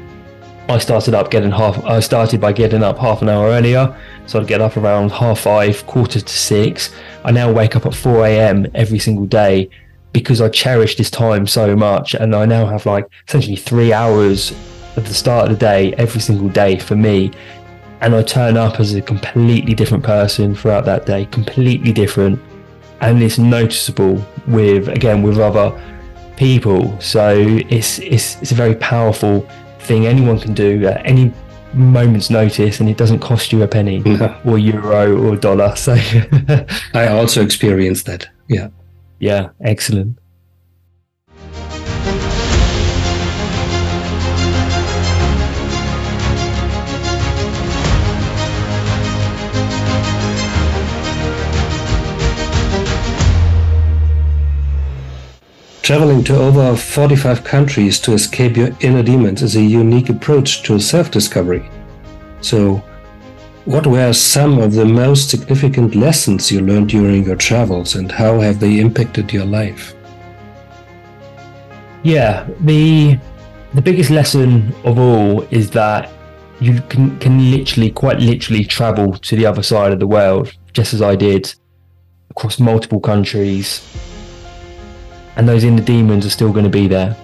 I 0.68 0.78
started 0.78 1.14
up 1.14 1.30
getting 1.30 1.52
half. 1.52 1.84
I 1.84 2.00
started 2.00 2.40
by 2.40 2.52
getting 2.52 2.82
up 2.82 2.98
half 2.98 3.22
an 3.22 3.28
hour 3.28 3.50
earlier, 3.50 3.96
so 4.26 4.40
I'd 4.40 4.48
get 4.48 4.60
up 4.60 4.76
around 4.76 5.12
half 5.12 5.40
five, 5.40 5.86
quarter 5.86 6.20
to 6.20 6.38
six. 6.38 6.92
I 7.24 7.30
now 7.30 7.52
wake 7.52 7.76
up 7.76 7.86
at 7.86 7.94
four 7.94 8.26
a.m. 8.26 8.66
every 8.74 8.98
single 8.98 9.26
day 9.26 9.70
because 10.12 10.40
I 10.40 10.48
cherish 10.48 10.96
this 10.96 11.08
time 11.08 11.46
so 11.46 11.76
much, 11.76 12.14
and 12.14 12.34
I 12.34 12.46
now 12.46 12.66
have 12.66 12.84
like 12.84 13.06
essentially 13.28 13.54
three 13.54 13.92
hours 13.92 14.52
at 14.96 15.04
the 15.04 15.14
start 15.14 15.44
of 15.44 15.56
the 15.56 15.64
day 15.64 15.94
every 15.98 16.20
single 16.20 16.48
day 16.48 16.80
for 16.80 16.96
me, 16.96 17.30
and 18.00 18.12
I 18.12 18.22
turn 18.22 18.56
up 18.56 18.80
as 18.80 18.92
a 18.94 19.02
completely 19.02 19.74
different 19.74 20.02
person 20.02 20.56
throughout 20.56 20.84
that 20.86 21.06
day, 21.06 21.26
completely 21.26 21.92
different, 21.92 22.40
and 23.02 23.22
it's 23.22 23.38
noticeable 23.38 24.26
with 24.48 24.88
again 24.88 25.22
with 25.22 25.38
other 25.38 25.72
people. 26.36 26.98
So 27.00 27.34
it's 27.36 27.98
it's 27.98 28.40
it's 28.42 28.52
a 28.52 28.54
very 28.54 28.74
powerful 28.76 29.46
thing 29.80 30.06
anyone 30.06 30.38
can 30.38 30.54
do 30.54 30.86
at 30.86 31.04
any 31.06 31.32
moment's 31.72 32.30
notice 32.30 32.80
and 32.80 32.88
it 32.88 32.96
doesn't 32.96 33.18
cost 33.20 33.52
you 33.52 33.62
a 33.62 33.68
penny 33.68 33.98
no. 34.06 34.34
or 34.44 34.58
euro 34.58 35.16
or 35.22 35.36
dollar 35.36 35.76
so 35.76 35.94
i 36.94 37.06
also 37.08 37.42
experienced 37.42 38.06
that 38.06 38.26
yeah 38.48 38.68
yeah 39.18 39.48
excellent 39.60 40.18
Traveling 55.86 56.24
to 56.24 56.36
over 56.36 56.74
45 56.76 57.44
countries 57.44 58.00
to 58.00 58.12
escape 58.12 58.56
your 58.56 58.70
inner 58.80 59.04
demons 59.04 59.40
is 59.40 59.54
a 59.54 59.62
unique 59.62 60.08
approach 60.08 60.64
to 60.64 60.80
self 60.80 61.12
discovery. 61.12 61.70
So, 62.40 62.82
what 63.66 63.86
were 63.86 64.12
some 64.12 64.58
of 64.58 64.72
the 64.72 64.84
most 64.84 65.30
significant 65.30 65.94
lessons 65.94 66.50
you 66.50 66.60
learned 66.60 66.88
during 66.88 67.22
your 67.22 67.36
travels 67.36 67.94
and 67.94 68.10
how 68.10 68.40
have 68.40 68.58
they 68.58 68.80
impacted 68.80 69.32
your 69.32 69.44
life? 69.44 69.94
Yeah, 72.02 72.48
the 72.62 73.16
the 73.74 73.80
biggest 73.80 74.10
lesson 74.10 74.74
of 74.82 74.98
all 74.98 75.42
is 75.52 75.70
that 75.70 76.10
you 76.58 76.82
can, 76.88 77.16
can 77.20 77.52
literally, 77.52 77.92
quite 77.92 78.18
literally, 78.18 78.64
travel 78.64 79.12
to 79.18 79.36
the 79.36 79.46
other 79.46 79.62
side 79.62 79.92
of 79.92 80.00
the 80.00 80.08
world, 80.08 80.52
just 80.72 80.94
as 80.94 81.00
I 81.00 81.14
did 81.14 81.54
across 82.32 82.58
multiple 82.58 82.98
countries 82.98 83.86
and 85.36 85.48
those 85.48 85.64
inner 85.64 85.82
demons 85.82 86.26
are 86.26 86.30
still 86.30 86.52
going 86.52 86.64
to 86.64 86.70
be 86.70 86.88
there. 86.88 87.16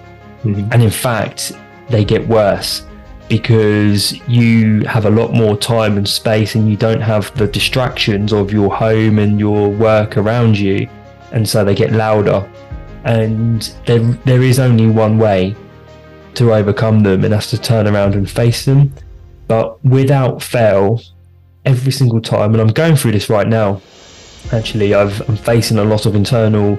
Mm-hmm. 0.45 0.69
And 0.73 0.83
in 0.83 0.91
fact, 0.91 1.53
they 1.89 2.05
get 2.05 2.27
worse 2.29 2.85
because 3.29 4.13
you 4.29 4.81
have 4.83 5.07
a 5.07 5.11
lot 5.11 5.33
more 5.33 5.57
time 5.57 5.97
and 5.97 6.07
space 6.09 6.55
and 6.55 6.69
you 6.69 6.77
don't 6.77 7.01
have 7.01 7.35
the 7.39 7.47
distractions 7.47 8.33
of 8.33 8.53
your 8.53 8.75
home 8.75 9.19
and 9.19 9.41
your 9.41 9.71
work 9.71 10.17
around 10.17 10.59
you. 10.59 10.89
And 11.33 11.49
so 11.49 11.65
they 11.65 11.75
get 11.75 11.93
louder. 11.93 12.49
And 13.05 13.63
there, 13.87 14.01
there 14.01 14.43
is 14.43 14.59
only 14.59 14.87
one 14.87 15.19
way 15.19 15.57
to 16.35 16.53
overcome 16.53 17.03
them, 17.03 17.25
and 17.25 17.33
that's 17.33 17.51
to 17.51 17.59
turn 17.59 17.87
around 17.87 18.15
and 18.15 18.31
face 18.31 18.65
them. 18.65 18.93
But 19.49 19.83
without 19.85 20.43
fail, 20.43 21.01
every 21.65 21.93
single 21.93 22.21
time, 22.21 22.53
and 22.53 22.61
I'm 22.61 22.69
going 22.69 22.97
through 22.97 23.13
this 23.13 23.29
right 23.29 23.47
now. 23.47 23.81
Actually, 24.53 24.95
I've, 24.95 25.21
I'm 25.29 25.37
facing 25.37 25.79
a 25.79 25.85
lot 25.85 26.07
of 26.07 26.15
internal 26.15 26.79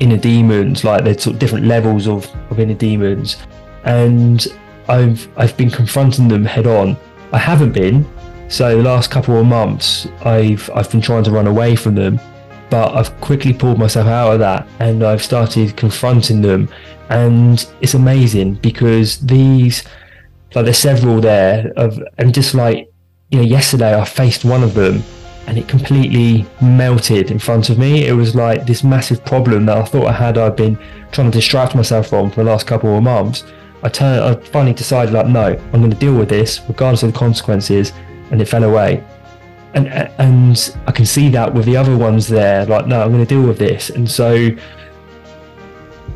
inner 0.00 0.16
demons, 0.16 0.84
like 0.84 1.04
there's 1.04 1.22
sort 1.22 1.34
of 1.34 1.40
different 1.40 1.66
levels 1.66 2.06
of, 2.06 2.28
of 2.50 2.60
inner 2.60 2.74
demons, 2.74 3.36
and 3.84 4.46
I've 4.88 5.28
I've 5.36 5.56
been 5.56 5.70
confronting 5.70 6.28
them 6.28 6.44
head 6.44 6.66
on. 6.66 6.96
I 7.32 7.38
haven't 7.38 7.72
been, 7.72 8.06
so 8.48 8.76
the 8.76 8.82
last 8.82 9.10
couple 9.10 9.38
of 9.38 9.46
months 9.46 10.06
I've 10.24 10.70
I've 10.74 10.90
been 10.90 11.00
trying 11.00 11.24
to 11.24 11.30
run 11.30 11.46
away 11.46 11.76
from 11.76 11.94
them, 11.94 12.20
but 12.70 12.94
I've 12.94 13.18
quickly 13.20 13.52
pulled 13.52 13.78
myself 13.78 14.06
out 14.06 14.32
of 14.32 14.38
that 14.40 14.66
and 14.80 15.02
I've 15.02 15.22
started 15.22 15.76
confronting 15.76 16.42
them, 16.42 16.68
and 17.10 17.66
it's 17.80 17.94
amazing 17.94 18.54
because 18.54 19.18
these 19.18 19.84
like 20.54 20.64
there's 20.64 20.78
several 20.78 21.20
there 21.20 21.72
of 21.76 22.00
and 22.16 22.34
just 22.34 22.54
like 22.54 22.90
you 23.30 23.38
know 23.38 23.44
yesterday 23.44 23.98
I 23.98 24.04
faced 24.04 24.44
one 24.44 24.62
of 24.62 24.74
them 24.74 25.02
and 25.48 25.56
it 25.56 25.66
completely 25.66 26.46
melted 26.60 27.30
in 27.30 27.38
front 27.38 27.70
of 27.70 27.78
me. 27.78 28.06
It 28.06 28.12
was 28.12 28.34
like 28.34 28.66
this 28.66 28.84
massive 28.84 29.24
problem 29.24 29.64
that 29.64 29.78
I 29.78 29.84
thought 29.86 30.06
I 30.06 30.12
had. 30.12 30.36
I've 30.36 30.56
been 30.56 30.78
trying 31.10 31.30
to 31.30 31.38
distract 31.38 31.74
myself 31.74 32.08
from 32.08 32.30
for 32.30 32.44
the 32.44 32.50
last 32.50 32.66
couple 32.66 32.94
of 32.94 33.02
months. 33.02 33.44
I 33.82 33.88
turned. 33.88 34.22
I 34.22 34.34
finally 34.50 34.74
decided, 34.74 35.14
like, 35.14 35.26
no, 35.26 35.58
I'm 35.72 35.80
going 35.80 35.90
to 35.90 35.96
deal 35.96 36.14
with 36.14 36.28
this 36.28 36.60
regardless 36.68 37.02
of 37.02 37.14
the 37.14 37.18
consequences, 37.18 37.92
and 38.30 38.42
it 38.42 38.44
fell 38.44 38.62
away. 38.62 39.02
And 39.72 39.88
and 39.88 40.76
I 40.86 40.92
can 40.92 41.06
see 41.06 41.30
that 41.30 41.54
with 41.54 41.64
the 41.64 41.78
other 41.78 41.96
ones 41.96 42.28
there. 42.28 42.66
Like, 42.66 42.86
no, 42.86 43.00
I'm 43.00 43.10
going 43.10 43.24
to 43.24 43.34
deal 43.34 43.46
with 43.46 43.58
this. 43.58 43.88
And 43.88 44.10
so, 44.10 44.50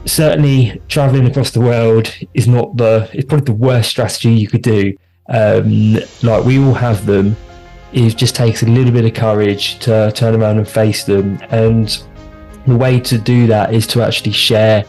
certainly, 0.04 0.78
traveling 0.88 1.26
across 1.26 1.52
the 1.52 1.60
world 1.62 2.14
is 2.34 2.48
not 2.48 2.76
the. 2.76 3.08
It's 3.14 3.26
probably 3.26 3.46
the 3.46 3.52
worst 3.52 3.88
strategy 3.88 4.34
you 4.34 4.48
could 4.48 4.62
do. 4.62 4.94
Um, 5.30 5.94
like 6.22 6.44
we 6.44 6.58
all 6.58 6.74
have 6.74 7.06
them 7.06 7.34
it 7.92 8.16
just 8.16 8.34
takes 8.34 8.62
a 8.62 8.66
little 8.66 8.92
bit 8.92 9.04
of 9.04 9.14
courage 9.14 9.78
to 9.80 10.12
turn 10.14 10.34
around 10.34 10.58
and 10.58 10.68
face 10.68 11.04
them. 11.04 11.38
And 11.50 12.02
the 12.66 12.76
way 12.76 13.00
to 13.00 13.18
do 13.18 13.46
that 13.48 13.74
is 13.74 13.86
to 13.88 14.02
actually 14.02 14.32
share 14.32 14.84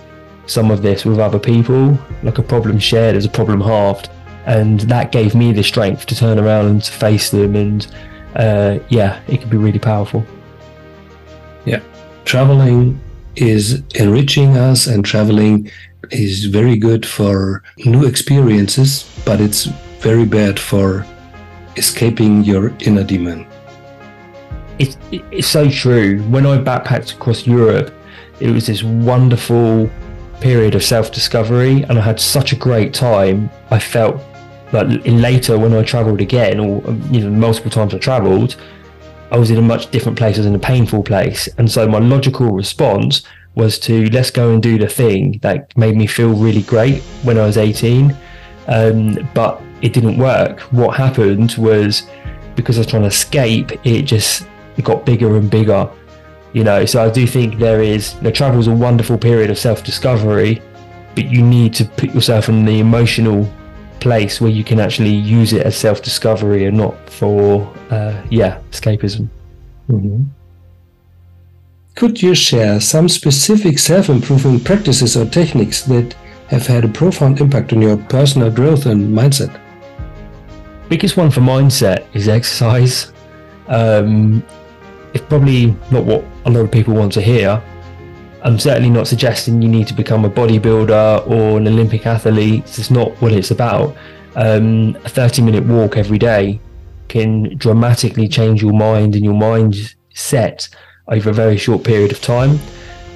some 0.46 0.72
of 0.72 0.82
this 0.82 1.06
with 1.06 1.20
other 1.20 1.40
people. 1.40 1.98
Like 2.22 2.38
a 2.38 2.44
problem 2.44 2.80
shared 2.80 3.16
is 3.16 3.26
a 3.26 3.30
problem 3.30 3.62
halved. 3.62 4.10
And 4.46 4.82
that 4.82 5.12
gave 5.12 5.36
me 5.36 5.54
the 5.54 5.64
strength 5.64 6.06
to 6.08 6.16
turn 6.16 6.40
around 6.40 6.66
and 6.68 6.84
to 6.84 6.92
face 6.92 7.30
them. 7.30 7.56
And 7.56 7.88
uh, 8.36 8.80
yeah, 8.90 9.22
it 9.28 9.42
can 9.42 9.50
be 9.50 9.58
really 9.58 9.80
powerful. 9.80 10.26
Yeah. 11.66 11.82
Traveling 12.26 13.00
is 13.36 13.82
enriching 13.96 14.58
us, 14.58 14.86
and 14.88 15.04
traveling 15.04 15.70
is 16.12 16.46
very 16.46 16.78
good 16.78 17.06
for 17.06 17.64
new 17.86 18.06
experiences, 18.06 19.10
but 19.26 19.42
it's 19.42 19.66
very 20.02 20.26
bad 20.26 20.60
for 20.60 21.06
escaping 21.76 22.44
your 22.44 22.74
inner 22.80 23.04
demon. 23.04 23.48
It's, 24.80 24.98
it's 25.12 25.48
so 25.48 25.70
true. 25.70 26.22
When 26.24 26.46
I 26.46 26.58
backpacked 26.58 27.14
across 27.14 27.46
Europe, 27.46 27.94
it 28.40 28.50
was 28.50 28.68
this 28.68 28.84
wonderful 28.84 29.90
period 30.42 30.76
of 30.76 30.84
self 30.84 31.12
discovery, 31.12 31.84
and 31.84 31.98
I 31.98 32.02
had 32.02 32.20
such 32.20 32.52
a 32.52 32.56
great 32.56 32.94
time. 32.94 33.50
I 33.72 33.80
felt 33.80 34.22
like 34.72 34.88
later 35.06 35.58
when 35.58 35.74
I 35.74 35.84
travelled 35.84 36.22
again, 36.22 36.60
or 36.60 36.82
you 37.12 37.22
know, 37.22 37.30
multiple 37.30 37.72
times 37.72 37.94
I 37.94 38.00
travelled, 38.00 38.58
I 39.32 39.38
was 39.38 39.52
in 39.52 39.58
a 39.58 39.62
much 39.62 39.92
different 39.92 40.18
place. 40.18 40.36
I 40.36 40.40
was 40.40 40.48
in 40.48 40.56
a 40.56 40.60
painful 40.60 41.04
place, 41.04 41.48
and 41.58 41.72
so 41.72 41.88
my 41.88 42.00
logical 42.00 42.52
response 42.52 43.24
was 43.56 43.78
to 43.78 44.10
let's 44.10 44.32
go 44.32 44.52
and 44.52 44.64
do 44.64 44.80
the 44.80 44.88
thing 44.88 45.40
that 45.44 45.76
made 45.78 45.96
me 45.96 46.08
feel 46.08 46.34
really 46.34 46.64
great 46.64 47.02
when 47.24 47.38
I 47.38 47.46
was 47.46 47.58
18. 47.58 48.16
Um, 48.68 49.30
but 49.34 49.62
it 49.84 49.92
didn't 49.92 50.18
work. 50.18 50.62
What 50.72 50.96
happened 50.96 51.56
was 51.58 52.04
because 52.56 52.78
I 52.78 52.80
was 52.80 52.88
trying 52.88 53.02
to 53.04 53.10
escape, 53.10 53.72
it 53.86 54.04
just 54.04 54.48
got 54.82 55.06
bigger 55.06 55.36
and 55.36 55.52
bigger. 55.52 55.90
You 56.54 56.64
know, 56.64 56.86
so 56.86 57.04
I 57.04 57.10
do 57.10 57.28
think 57.28 57.60
there 57.60 57.82
is, 57.82 58.16
you 58.16 58.22
know, 58.22 58.32
travel 58.32 58.60
is 58.60 58.68
a 58.68 58.74
wonderful 58.74 59.18
period 59.18 59.50
of 59.50 59.60
self 59.60 59.84
discovery, 59.84 60.62
but 61.16 61.26
you 61.26 61.42
need 61.44 61.74
to 61.76 61.86
put 61.86 62.14
yourself 62.14 62.48
in 62.48 62.64
the 62.64 62.80
emotional 62.80 63.52
place 64.00 64.40
where 64.40 64.52
you 64.52 64.64
can 64.64 64.80
actually 64.80 65.14
use 65.14 65.52
it 65.52 65.64
as 65.64 65.76
self 65.76 66.02
discovery 66.02 66.66
and 66.66 66.78
not 66.78 66.96
for, 67.10 67.62
uh, 67.90 68.22
yeah, 68.30 68.62
escapism. 68.72 69.28
Mm-hmm. 69.90 70.24
Could 71.96 72.22
you 72.22 72.36
share 72.36 72.80
some 72.80 73.10
specific 73.10 73.80
self 73.80 74.10
improvement 74.10 74.64
practices 74.64 75.18
or 75.18 75.26
techniques 75.26 75.82
that 75.84 76.16
have 76.48 76.68
had 76.68 76.86
a 76.86 76.88
profound 76.88 77.42
impact 77.42 77.74
on 77.74 77.82
your 77.82 77.98
personal 77.98 78.50
growth 78.50 78.86
and 78.86 79.14
mindset? 79.14 79.60
Biggest 80.94 81.18
one 81.18 81.32
for 81.32 81.42
mindset 81.42 82.06
is 82.14 82.28
exercise. 82.28 83.12
Um, 83.66 84.44
it's 85.16 85.26
probably 85.26 85.76
not 85.90 86.06
what 86.06 86.24
a 86.46 86.52
lot 86.52 86.60
of 86.60 86.72
people 86.72 86.94
want 86.94 87.12
to 87.14 87.22
hear. 87.22 87.60
I'm 88.44 88.60
certainly 88.60 88.92
not 88.92 89.08
suggesting 89.08 89.60
you 89.60 89.70
need 89.70 89.88
to 89.88 89.96
become 89.96 90.24
a 90.24 90.30
bodybuilder 90.30 91.28
or 91.28 91.58
an 91.58 91.68
Olympic 91.68 92.06
athlete. 92.06 92.66
It's 92.78 92.92
not 92.92 93.10
what 93.24 93.32
it's 93.32 93.50
about. 93.50 93.98
Um, 94.36 94.96
a 95.04 95.10
30 95.10 95.42
minute 95.42 95.66
walk 95.66 95.98
every 95.98 96.20
day 96.20 96.60
can 97.08 97.58
dramatically 97.58 98.28
change 98.28 98.62
your 98.62 98.74
mind 98.74 99.16
and 99.16 99.26
your 99.26 99.34
mindset 99.34 100.70
over 101.08 101.32
a 101.32 101.34
very 101.34 101.58
short 101.58 101.84
period 101.84 102.12
of 102.12 102.22
time. 102.22 102.60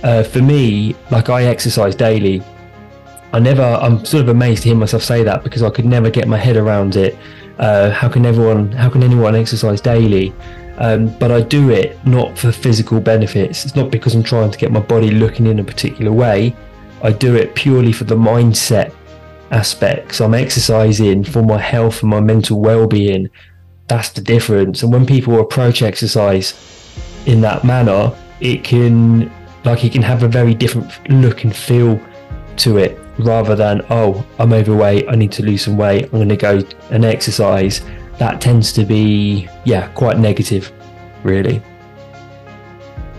Uh, 0.02 0.24
for 0.24 0.42
me, 0.42 0.96
like 1.12 1.30
I 1.30 1.44
exercise 1.44 1.94
daily. 1.94 2.42
I 3.34 3.40
never, 3.40 3.62
I'm 3.62 4.04
sort 4.04 4.24
of 4.24 4.30
amazed 4.30 4.64
to 4.64 4.70
hear 4.70 4.78
myself 4.78 5.04
say 5.04 5.22
that 5.22 5.44
because 5.44 5.62
I 5.62 5.70
could 5.70 5.86
never 5.86 6.10
get 6.10 6.28
my 6.28 6.38
head 6.38 6.58
around 6.58 6.96
it 6.96 7.16
uh, 7.60 7.92
how 7.92 8.08
can 8.10 8.26
everyone 8.26 8.72
how 8.72 8.90
can 8.90 9.04
anyone 9.04 9.36
exercise 9.36 9.82
daily? 9.82 10.34
Um, 10.78 11.08
but 11.18 11.32
I 11.32 11.42
do 11.42 11.72
it 11.72 11.98
not 12.06 12.38
for 12.38 12.52
physical 12.52 13.00
benefits. 13.00 13.66
It's 13.66 13.76
not 13.76 13.90
because 13.90 14.14
I'm 14.14 14.24
trying 14.24 14.52
to 14.52 14.58
get 14.58 14.72
my 14.72 14.80
body 14.80 15.10
looking 15.10 15.48
in 15.48 15.60
a 15.60 15.64
particular 15.64 16.12
way. 16.12 16.56
I 17.02 17.12
do 17.12 17.36
it 17.36 17.56
purely 17.56 17.92
for 17.92 18.04
the 18.04 18.16
mindset 18.16 18.94
aspects. 19.50 20.22
I'm 20.22 20.36
exercising 20.36 21.24
for 21.24 21.42
my 21.42 21.58
health 21.58 22.02
and 22.02 22.12
my 22.12 22.20
mental 22.20 22.60
well-being. 22.60 23.30
That's 23.88 24.10
the 24.10 24.22
difference. 24.22 24.84
And 24.84 24.94
when 24.94 25.06
people 25.06 25.40
approach 25.40 25.82
exercise 25.82 26.54
in 27.26 27.42
that 27.42 27.64
manner 27.64 28.14
it 28.40 28.64
can 28.64 29.32
like 29.66 29.84
it 29.84 29.92
can 29.92 30.02
have 30.02 30.24
a 30.24 30.28
very 30.28 30.54
different 30.54 30.92
look 31.10 31.44
and 31.44 31.56
feel 31.56 32.00
to 32.60 32.78
it 32.78 33.00
rather 33.20 33.56
than 33.56 33.82
oh 33.90 34.26
i'm 34.40 34.54
overweight 34.54 35.08
i 35.10 35.16
need 35.16 35.32
to 35.32 35.44
lose 35.44 35.64
some 35.64 35.78
weight 35.78 36.06
i'm 36.06 36.12
going 36.12 36.30
to 36.30 36.36
go 36.36 36.62
and 36.92 37.06
exercise. 37.06 37.82
That 38.20 38.42
tends 38.42 38.74
to 38.74 38.84
be 38.84 39.48
yeah 39.64 39.88
quite 39.90 40.18
negative 40.18 40.72
really. 41.24 41.62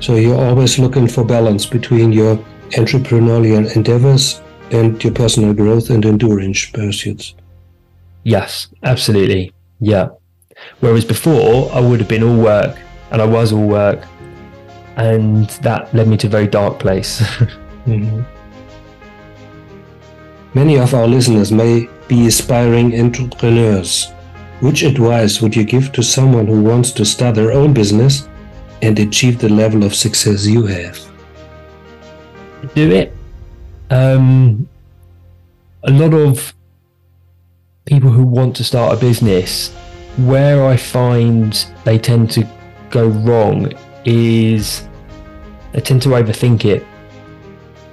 So 0.01 0.15
you're 0.15 0.41
always 0.41 0.79
looking 0.79 1.09
for 1.09 1.25
balance 1.25 1.67
between 1.67 2.13
your 2.13 2.37
entrepreneurial 2.71 3.75
endeavors 3.75 4.41
and 4.71 5.03
your 5.03 5.13
personal 5.13 5.53
growth 5.55 5.91
and 5.91 6.05
endurance 6.05 6.67
pursuits. 6.67 7.35
Yes 8.25 8.69
absolutely 8.83 9.53
yeah. 9.81 10.09
Whereas 10.81 11.05
before 11.05 11.71
i 11.73 11.81
would 11.81 12.01
have 12.01 12.09
been 12.09 12.23
all 12.23 12.41
work 12.43 12.77
and 13.11 13.23
i 13.23 13.25
was 13.25 13.53
all 13.53 13.67
work 13.67 14.05
and 14.97 15.49
that 15.63 15.95
led 15.95 16.09
me 16.09 16.17
to 16.17 16.27
a 16.27 16.31
very 16.31 16.47
dark 16.47 16.79
place. 16.79 17.23
Mm-hmm. 17.89 18.38
Many 20.55 20.79
of 20.79 20.95
our 20.95 21.07
listeners 21.07 21.53
may 21.53 21.89
be 22.09 22.27
aspiring 22.27 22.99
entrepreneurs. 22.99 24.11
Which 24.61 24.83
advice 24.83 25.43
would 25.43 25.55
you 25.55 25.63
give 25.63 25.93
to 25.93 26.03
someone 26.03 26.47
who 26.47 26.63
wants 26.63 26.91
to 26.93 27.05
start 27.05 27.35
their 27.35 27.53
own 27.53 27.75
business 27.75 28.27
and 28.81 28.99
achieve 28.99 29.39
the 29.39 29.51
level 29.51 29.85
of 29.85 29.95
success 29.95 30.47
you 30.47 30.65
have? 30.65 30.99
Do 32.75 32.91
it. 32.91 33.15
Um, 33.91 34.69
a 35.83 35.91
lot 35.91 36.15
of 36.15 36.55
people 37.85 38.11
who 38.11 38.25
want 38.25 38.57
to 38.57 38.65
start 38.65 38.97
a 38.97 39.01
business, 39.01 39.71
where 40.17 40.65
I 40.65 40.77
find 40.77 41.53
they 41.85 41.99
tend 41.99 42.31
to 42.33 42.49
go 42.91 43.09
wrong 43.09 43.73
is 44.07 44.89
they 45.73 45.81
tend 45.81 46.01
to 46.03 46.09
overthink 46.11 46.65
it 46.65 46.85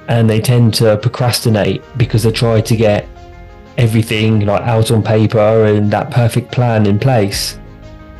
and 0.08 0.30
they 0.30 0.39
tend 0.39 0.74
to 0.76 0.98
procrastinate 0.98 1.84
because 1.98 2.24
they 2.24 2.32
try 2.32 2.62
to 2.62 2.76
get 2.76 3.08
everything 3.78 4.41
like 4.41 4.62
out 4.62 4.91
on 4.91 5.04
paper 5.04 5.65
and 5.65 5.91
that 5.91 6.12
perfect 6.12 6.52
plan 6.52 6.86
in 6.86 7.00
place. 7.00 7.60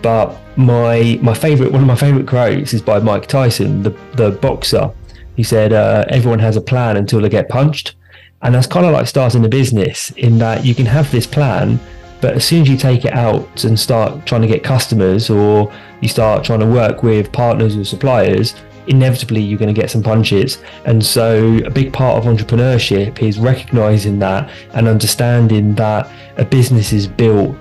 But 0.02 0.36
my 0.58 1.19
my 1.21 1.34
favorite 1.34 1.71
one 1.71 1.82
of 1.82 1.88
my 1.88 1.95
favorite 1.95 2.28
quotes 2.28 2.74
is 2.74 2.82
by 2.82 3.00
Mike 3.00 3.28
Tyson, 3.28 3.84
the 3.84 3.95
the 4.15 4.32
boxer. 4.32 4.91
He 5.36 5.43
said, 5.43 5.74
uh, 5.74 6.06
"Everyone 6.10 6.39
has 6.39 6.56
a 6.56 6.62
plan 6.62 6.98
until 6.98 7.21
they 7.21 7.30
get 7.30 7.50
punched," 7.50 7.95
and 8.41 8.56
that's 8.56 8.67
kind 8.67 8.86
of 8.86 8.93
like 8.93 9.08
starting 9.08 9.43
a 9.45 9.50
business 9.50 10.12
in 10.12 10.38
that 10.39 10.65
you 10.65 10.74
can 10.74 10.86
have 10.86 11.12
this 11.12 11.28
plan, 11.28 11.80
but 12.21 12.36
as 12.36 12.45
soon 12.45 12.62
as 12.62 12.69
you 12.69 12.78
take 12.78 13.06
it 13.06 13.13
out 13.13 13.63
and 13.65 13.80
start 13.80 14.26
trying 14.26 14.41
to 14.41 14.48
get 14.48 14.63
customers 14.63 15.30
or 15.30 15.71
you 16.02 16.08
start 16.08 16.43
trying 16.43 16.60
to 16.60 16.65
work 16.65 17.04
with 17.04 17.32
partners 17.32 17.76
or 17.76 17.84
suppliers, 17.84 18.56
inevitably 18.88 19.41
you're 19.41 19.60
going 19.60 19.74
to 19.74 19.80
get 19.80 19.89
some 19.89 20.04
punches. 20.04 20.58
And 20.86 21.06
so, 21.06 21.58
a 21.65 21.69
big 21.69 21.93
part 21.93 22.17
of 22.17 22.26
entrepreneurship 22.26 23.21
is 23.21 23.39
recognizing 23.39 24.19
that 24.19 24.50
and 24.74 24.88
understanding 24.88 25.76
that 25.76 26.10
a 26.38 26.45
business 26.45 26.93
is 26.93 27.08
built 27.08 27.56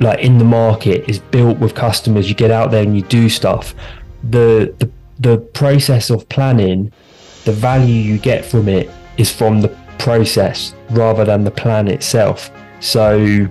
like 0.00 0.20
in 0.20 0.38
the 0.38 0.44
market 0.44 1.08
is 1.08 1.18
built 1.18 1.58
with 1.58 1.74
customers. 1.74 2.28
You 2.28 2.34
get 2.34 2.50
out 2.50 2.70
there 2.70 2.82
and 2.82 2.94
you 2.96 3.02
do 3.02 3.28
stuff. 3.28 3.74
The 4.30 4.74
the 4.78 4.90
the 5.18 5.38
process 5.38 6.10
of 6.10 6.28
planning, 6.28 6.92
the 7.44 7.52
value 7.52 7.94
you 7.94 8.18
get 8.18 8.44
from 8.44 8.68
it 8.68 8.90
is 9.16 9.32
from 9.32 9.60
the 9.60 9.76
process 9.98 10.74
rather 10.90 11.24
than 11.24 11.44
the 11.44 11.50
plan 11.50 11.88
itself. 11.88 12.50
So 12.80 13.48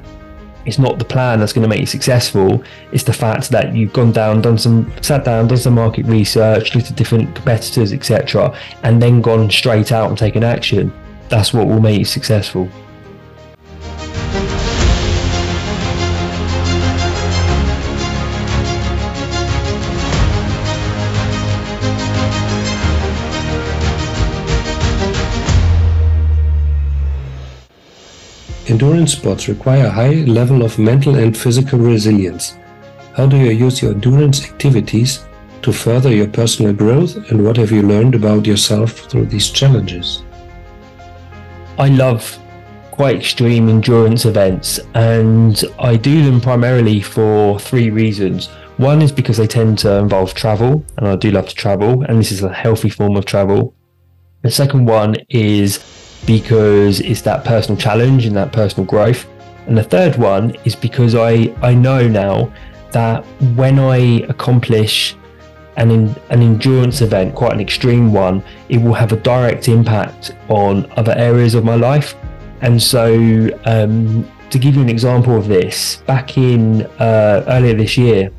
it's 0.68 0.78
not 0.78 1.00
the 1.00 1.06
plan 1.06 1.40
that's 1.40 1.54
going 1.54 1.64
to 1.64 1.70
make 1.70 1.80
you 1.80 1.86
successful. 1.86 2.62
It's 2.92 3.04
the 3.04 3.14
fact 3.14 3.50
that 3.52 3.74
you've 3.74 3.94
gone 3.94 4.12
down, 4.12 4.42
done 4.42 4.58
some, 4.58 4.92
sat 5.02 5.24
down, 5.24 5.48
done 5.48 5.58
some 5.58 5.76
market 5.76 6.06
research, 6.06 6.76
looked 6.76 6.92
at 6.92 6.98
different 6.98 7.34
competitors, 7.34 7.94
etc., 7.94 8.56
and 8.84 9.02
then 9.02 9.22
gone 9.22 9.50
straight 9.50 9.94
out 9.94 10.10
and 10.10 10.18
taken 10.18 10.44
action. 10.44 10.94
That's 11.30 11.54
what 11.54 11.68
will 11.68 11.80
make 11.80 12.00
you 12.00 12.06
successful. 12.06 12.70
Endurance 28.70 29.14
sports 29.14 29.48
require 29.48 29.86
a 29.86 29.90
high 29.90 30.26
level 30.26 30.62
of 30.62 30.78
mental 30.78 31.16
and 31.16 31.38
physical 31.38 31.80
resilience. 31.80 32.58
How 33.14 33.26
do 33.26 33.38
you 33.38 33.52
use 33.52 33.82
your 33.82 33.94
endurance 33.94 34.44
activities 34.44 35.26
to 35.62 35.72
further 35.72 36.14
your 36.14 36.28
personal 36.28 36.74
growth 36.74 37.16
and 37.32 37.46
what 37.46 37.56
have 37.56 37.72
you 37.72 37.82
learned 37.82 38.14
about 38.14 38.46
yourself 38.46 38.92
through 39.10 39.28
these 39.28 39.52
challenges? 39.52 40.24
I 41.80 41.88
love 41.88 42.38
quite 42.92 43.16
extreme 43.16 43.70
endurance 43.70 44.26
events 44.26 44.82
and 44.96 45.64
I 45.80 45.96
do 45.96 46.26
them 46.26 46.42
primarily 46.42 47.00
for 47.00 47.58
three 47.62 47.90
reasons. 47.90 48.48
One 48.76 49.02
is 49.02 49.14
because 49.14 49.38
they 49.38 49.48
tend 49.48 49.80
to 49.80 49.94
involve 49.94 50.34
travel 50.34 50.84
and 50.98 51.08
I 51.08 51.16
do 51.16 51.32
love 51.32 51.48
to 51.48 51.56
travel 51.56 52.04
and 52.04 52.20
this 52.20 52.34
is 52.34 52.44
a 52.44 52.52
healthy 52.52 52.90
form 52.90 53.16
of 53.16 53.24
travel. 53.24 53.74
The 54.42 54.52
second 54.52 54.88
one 54.88 55.16
is 55.30 55.78
because 56.28 57.00
it's 57.00 57.22
that 57.22 57.44
personal 57.46 57.80
challenge 57.80 58.26
and 58.26 58.36
that 58.36 58.52
personal 58.52 58.86
growth. 58.86 59.26
And 59.66 59.76
the 59.78 59.84
third 59.84 60.18
one 60.18 60.52
is 60.66 60.76
because 60.76 61.16
I, 61.16 61.56
I 61.64 61.74
know 61.74 62.08
now 62.08 62.54
that 62.92 63.26
when 63.56 63.80
I 63.80 64.26
accomplish 64.30 65.16
an, 65.78 65.90
in, 65.90 66.16
an 66.30 66.42
endurance 66.42 67.02
event, 67.02 67.34
quite 67.34 67.54
an 67.54 67.60
extreme 67.60 68.12
one, 68.12 68.44
it 68.70 68.78
will 68.78 68.94
have 68.94 69.14
a 69.14 69.18
direct 69.18 69.70
impact 69.70 70.36
on 70.50 70.92
other 70.98 71.14
areas 71.14 71.56
of 71.56 71.64
my 71.64 71.76
life. 71.76 72.14
And 72.62 72.82
so, 72.82 73.50
um, 73.66 74.30
to 74.50 74.60
give 74.60 74.76
you 74.76 74.82
an 74.82 74.90
example 74.90 75.36
of 75.36 75.48
this, 75.48 75.98
back 76.08 76.38
in 76.38 76.84
uh, 77.00 77.44
earlier 77.48 77.76
this 77.76 77.98
year, 77.98 78.32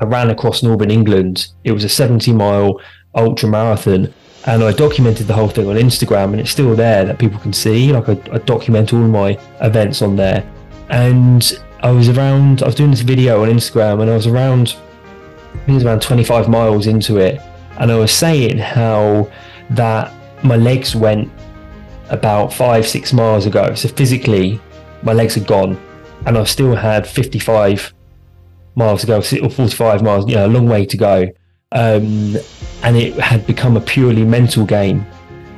I 0.00 0.04
ran 0.04 0.30
across 0.30 0.62
northern 0.62 0.90
England. 0.90 1.48
It 1.64 1.72
was 1.72 1.84
a 1.84 1.88
70 1.88 2.32
mile 2.32 2.80
ultra 3.14 3.48
marathon 3.48 4.12
and 4.46 4.62
I 4.62 4.72
documented 4.72 5.26
the 5.26 5.34
whole 5.34 5.48
thing 5.48 5.68
on 5.68 5.76
Instagram, 5.76 6.32
and 6.32 6.40
it's 6.40 6.50
still 6.50 6.74
there 6.74 7.04
that 7.04 7.18
people 7.18 7.38
can 7.40 7.52
see. 7.52 7.92
Like 7.92 8.08
I, 8.08 8.12
I 8.32 8.38
document 8.38 8.92
all 8.92 9.00
my 9.00 9.38
events 9.60 10.02
on 10.02 10.16
there, 10.16 10.48
and 10.90 11.60
I 11.80 11.90
was 11.90 12.08
around. 12.08 12.62
I 12.62 12.66
was 12.66 12.74
doing 12.74 12.90
this 12.90 13.00
video 13.00 13.42
on 13.42 13.48
Instagram, 13.48 14.00
and 14.00 14.10
I 14.10 14.14
was 14.14 14.26
around. 14.26 14.76
I 15.54 15.58
think 15.58 15.68
it 15.70 15.74
was 15.74 15.84
around 15.84 16.02
25 16.02 16.48
miles 16.48 16.86
into 16.86 17.18
it, 17.18 17.40
and 17.78 17.90
I 17.90 17.96
was 17.96 18.12
saying 18.12 18.58
how 18.58 19.30
that 19.70 20.12
my 20.44 20.56
legs 20.56 20.94
went 20.94 21.30
about 22.10 22.52
five, 22.52 22.86
six 22.86 23.12
miles 23.12 23.44
ago. 23.44 23.74
So 23.74 23.88
physically, 23.88 24.60
my 25.02 25.12
legs 25.12 25.36
are 25.36 25.44
gone, 25.44 25.78
and 26.26 26.38
I 26.38 26.44
still 26.44 26.74
had 26.74 27.06
55 27.06 27.92
miles 28.76 29.00
to 29.02 29.06
go, 29.06 29.18
or 29.18 29.50
45 29.50 30.02
miles. 30.02 30.28
You 30.28 30.36
know, 30.36 30.46
a 30.46 30.48
long 30.48 30.68
way 30.68 30.86
to 30.86 30.96
go. 30.96 31.28
Um, 31.72 32.36
and 32.82 32.96
it 32.96 33.14
had 33.14 33.46
become 33.46 33.76
a 33.76 33.80
purely 33.80 34.24
mental 34.24 34.64
game, 34.64 35.00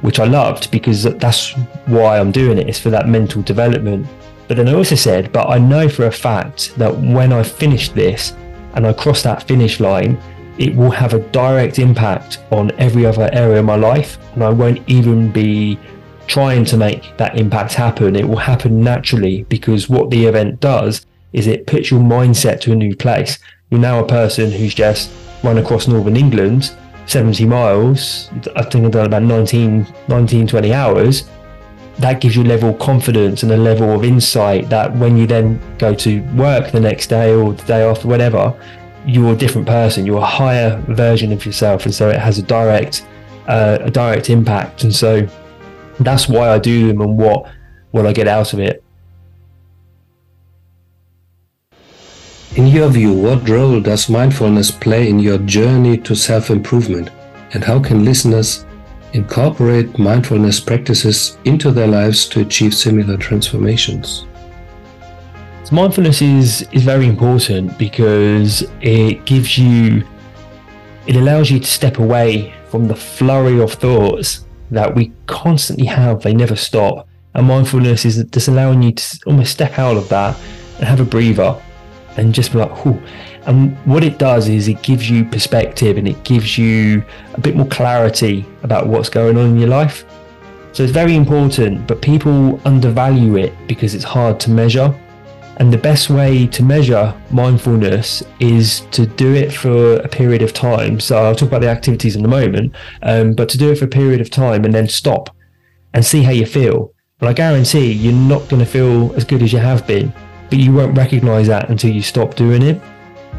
which 0.03 0.19
I 0.19 0.25
loved 0.25 0.71
because 0.71 1.05
that's 1.05 1.53
why 1.87 2.19
I'm 2.19 2.33
doing 2.33 2.59
it. 2.59 2.69
It's 2.69 2.81
for 2.81 2.91
that 2.91 3.09
mental 3.09 3.43
development. 3.43 4.07
But 4.49 4.57
then 4.57 4.69
I 4.69 4.75
also 4.75 4.97
said, 4.97 5.33
but 5.33 5.49
I 5.49 5.59
know 5.59 5.89
for 5.89 6.07
a 6.07 6.13
fact 6.13 6.75
that 6.77 6.97
when 6.99 7.33
I 7.33 7.45
finish 7.45 7.91
this 7.91 8.33
and 8.75 8.87
I 8.87 8.93
cross 8.93 9.23
that 9.23 9.45
finish 9.45 9.79
line, 9.79 10.21
it 10.59 10.75
will 10.75 10.91
have 10.91 11.15
a 11.15 11.21
direct 11.31 11.79
impact 11.79 12.39
on 12.51 12.73
every 12.73 13.07
other 13.07 13.31
area 13.33 13.61
of 13.61 13.65
my 13.65 13.77
life. 13.77 14.19
And 14.35 14.43
I 14.43 14.51
won't 14.51 14.87
even 14.89 15.31
be 15.31 15.79
trying 16.27 16.65
to 16.65 16.77
make 16.77 17.17
that 17.19 17.39
impact 17.39 17.75
happen. 17.75 18.17
It 18.17 18.29
will 18.29 18.37
happen 18.37 18.83
naturally 18.83 19.45
because 19.45 19.89
what 19.89 20.11
the 20.11 20.27
event 20.27 20.61
does 20.61 21.07
is 21.33 21.47
it 21.47 21.67
puts 21.67 21.91
your 21.91 22.01
mindset 22.01 22.61
to 22.63 22.73
a 22.73 22.77
new 22.77 22.97
place. 22.97 23.39
You're 23.71 23.81
now 23.81 24.03
a 24.03 24.07
person 24.07 24.51
who's 24.51 24.75
just 24.75 25.11
run 25.43 25.59
across 25.59 25.89
northern 25.89 26.17
England 26.17 26.71
70 27.11 27.45
miles, 27.45 28.31
I 28.55 28.63
think 28.63 28.85
I've 28.85 28.93
done 28.93 29.07
about 29.07 29.25
19, 29.25 29.85
19, 30.07 30.47
20 30.47 30.73
hours. 30.73 31.29
That 31.99 32.21
gives 32.21 32.37
you 32.37 32.45
a 32.45 32.45
level 32.45 32.71
of 32.71 32.79
confidence 32.79 33.43
and 33.43 33.51
a 33.51 33.57
level 33.57 33.91
of 33.91 34.05
insight 34.05 34.69
that 34.69 34.95
when 34.95 35.17
you 35.17 35.27
then 35.27 35.61
go 35.77 35.93
to 35.93 36.21
work 36.37 36.71
the 36.71 36.79
next 36.79 37.09
day 37.09 37.35
or 37.35 37.53
the 37.53 37.65
day 37.65 37.83
after, 37.83 38.07
whatever, 38.07 38.55
you're 39.07 39.33
a 39.33 39.37
different 39.37 39.67
person. 39.67 40.07
You're 40.07 40.19
a 40.19 40.25
higher 40.25 40.81
version 40.83 41.33
of 41.33 41.45
yourself, 41.45 41.85
and 41.85 41.93
so 41.93 42.09
it 42.09 42.21
has 42.21 42.39
a 42.39 42.43
direct, 42.43 43.05
uh, 43.49 43.79
a 43.81 43.91
direct 43.91 44.31
impact. 44.31 44.85
And 44.85 44.95
so 44.95 45.27
that's 45.99 46.29
why 46.29 46.51
I 46.51 46.61
do 46.61 46.87
them 46.87 47.01
and 47.01 47.19
what 47.19 47.51
what 47.91 48.07
I 48.07 48.13
get 48.13 48.29
out 48.29 48.53
of 48.53 48.61
it. 48.61 48.85
In 52.57 52.67
your 52.67 52.89
view, 52.89 53.13
what 53.13 53.49
role 53.49 53.81
does 53.81 54.09
mindfulness 54.09 54.73
play 54.73 55.09
in 55.09 55.21
your 55.21 55.39
journey 55.39 55.97
to 55.99 56.17
self 56.17 56.51
improvement? 56.51 57.09
And 57.55 57.63
how 57.63 57.79
can 57.79 58.05
listeners 58.05 58.67
incorporate 59.13 59.97
mindfulness 60.01 60.59
practices 60.59 61.39
into 61.45 61.71
their 61.71 61.87
lives 61.87 62.27
to 62.31 62.41
achieve 62.41 62.75
similar 62.75 63.17
transformations? 63.17 64.27
So 65.63 65.77
mindfulness 65.77 66.23
is, 66.23 66.67
is 66.73 66.83
very 66.83 67.07
important 67.07 67.79
because 67.79 68.65
it 68.81 69.25
gives 69.27 69.57
you, 69.57 70.05
it 71.07 71.15
allows 71.15 71.53
you 71.53 71.61
to 71.61 71.67
step 71.67 71.99
away 71.99 72.53
from 72.69 72.89
the 72.89 72.97
flurry 72.97 73.61
of 73.61 73.75
thoughts 73.75 74.45
that 74.73 74.93
we 74.93 75.13
constantly 75.29 75.87
have, 75.87 76.23
they 76.23 76.35
never 76.35 76.57
stop. 76.57 77.07
And 77.35 77.47
mindfulness 77.47 78.05
is 78.05 78.25
just 78.25 78.49
allowing 78.49 78.83
you 78.83 78.91
to 78.91 79.21
almost 79.27 79.53
step 79.53 79.79
out 79.79 79.97
of 79.97 80.09
that 80.09 80.37
and 80.79 80.89
have 80.89 80.99
a 80.99 81.05
breather 81.05 81.57
and 82.17 82.35
just 82.35 82.53
be 82.53 82.59
like, 82.59 82.85
whew. 82.85 83.01
And 83.47 83.77
what 83.87 84.05
it 84.05 84.19
does 84.19 84.49
is 84.49 84.69
it 84.69 84.83
gives 84.83 85.09
you 85.09 85.25
perspective 85.25 85.97
and 85.97 86.07
it 86.07 86.23
gives 86.25 86.59
you 86.59 87.03
a 87.35 87.41
bit 87.41 87.57
more 87.57 87.67
clarity 87.67 88.45
about 88.63 88.87
what's 88.87 89.09
going 89.09 89.37
on 89.39 89.47
in 89.47 89.59
your 89.59 89.69
life. 89.69 90.05
So 90.73 90.83
it's 90.83 90.93
very 90.93 91.17
important, 91.17 91.87
but 91.87 92.01
people 92.01 92.61
undervalue 92.65 93.37
it 93.37 93.53
because 93.67 93.95
it's 93.95 94.05
hard 94.05 94.39
to 94.41 94.51
measure. 94.51 94.95
And 95.57 95.73
the 95.73 95.79
best 95.79 96.09
way 96.09 96.47
to 96.47 96.63
measure 96.63 97.15
mindfulness 97.31 98.23
is 98.39 98.81
to 98.93 99.07
do 99.07 99.35
it 99.35 99.53
for 99.53 99.97
a 99.97 100.09
period 100.09 100.43
of 100.43 100.53
time. 100.53 101.01
So 101.01 101.19
I'll 101.19 101.35
talk 101.35 101.49
about 101.49 101.61
the 101.61 101.69
activities 101.69 102.17
in 102.17 102.25
a 102.25 102.29
moment, 102.29 102.75
um, 103.03 103.35
but 103.35 103.49
to 103.51 103.59
do 103.59 103.71
it 103.71 103.79
for 103.79 103.85
a 103.85 103.89
period 103.89 104.21
of 104.21 104.31
time 104.31 104.65
and 104.65 104.73
then 104.73 104.89
stop 104.89 105.35
and 105.93 106.05
see 106.05 106.23
how 106.23 106.31
you 106.31 106.47
feel. 106.47 106.95
But 107.19 107.29
I 107.29 107.33
guarantee 107.35 107.93
you're 107.93 108.15
not 108.15 108.49
going 108.49 108.65
to 108.65 108.71
feel 108.71 109.15
as 109.17 109.25
good 109.25 109.43
as 109.43 109.53
you 109.53 109.59
have 109.59 109.87
been 109.87 110.15
but 110.51 110.59
you 110.59 110.73
won't 110.73 110.97
recognize 110.97 111.47
that 111.47 111.71
until 111.71 111.91
you 111.91 112.03
stop 112.03 112.35
doing 112.35 112.63
it. 112.63 112.83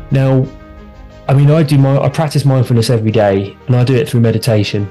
Now, 0.10 0.48
I 1.28 1.34
mean, 1.34 1.52
I 1.52 1.64
do 1.64 1.78
my 1.78 1.98
I 1.98 2.10
practice 2.10 2.46
mindfulness 2.46 2.90
every 2.90 3.12
day, 3.12 3.56
and 3.68 3.76
I 3.76 3.84
do 3.84 3.96
it 3.96 4.10
through 4.10 4.22
meditation. 4.22 4.90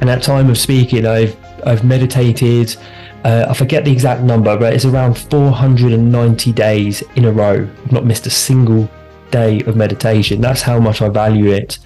And 0.00 0.10
at 0.10 0.22
time 0.22 0.50
of 0.50 0.58
speaking, 0.58 1.06
I've 1.06 1.36
I've 1.64 1.84
meditated. 1.84 2.76
Uh, 3.24 3.46
I 3.48 3.54
forget 3.54 3.84
the 3.84 3.92
exact 3.92 4.22
number, 4.22 4.54
but 4.58 4.74
it's 4.74 4.84
around 4.84 5.14
490 5.14 6.52
days 6.52 7.02
in 7.16 7.24
a 7.24 7.32
row. 7.32 7.66
I've 7.84 7.92
not 7.92 8.04
missed 8.04 8.26
a 8.26 8.30
single 8.30 8.90
day 9.30 9.62
of 9.62 9.76
meditation. 9.76 10.42
That's 10.42 10.60
how 10.60 10.78
much 10.78 11.00
I 11.00 11.08
value 11.08 11.50
it. 11.50 11.78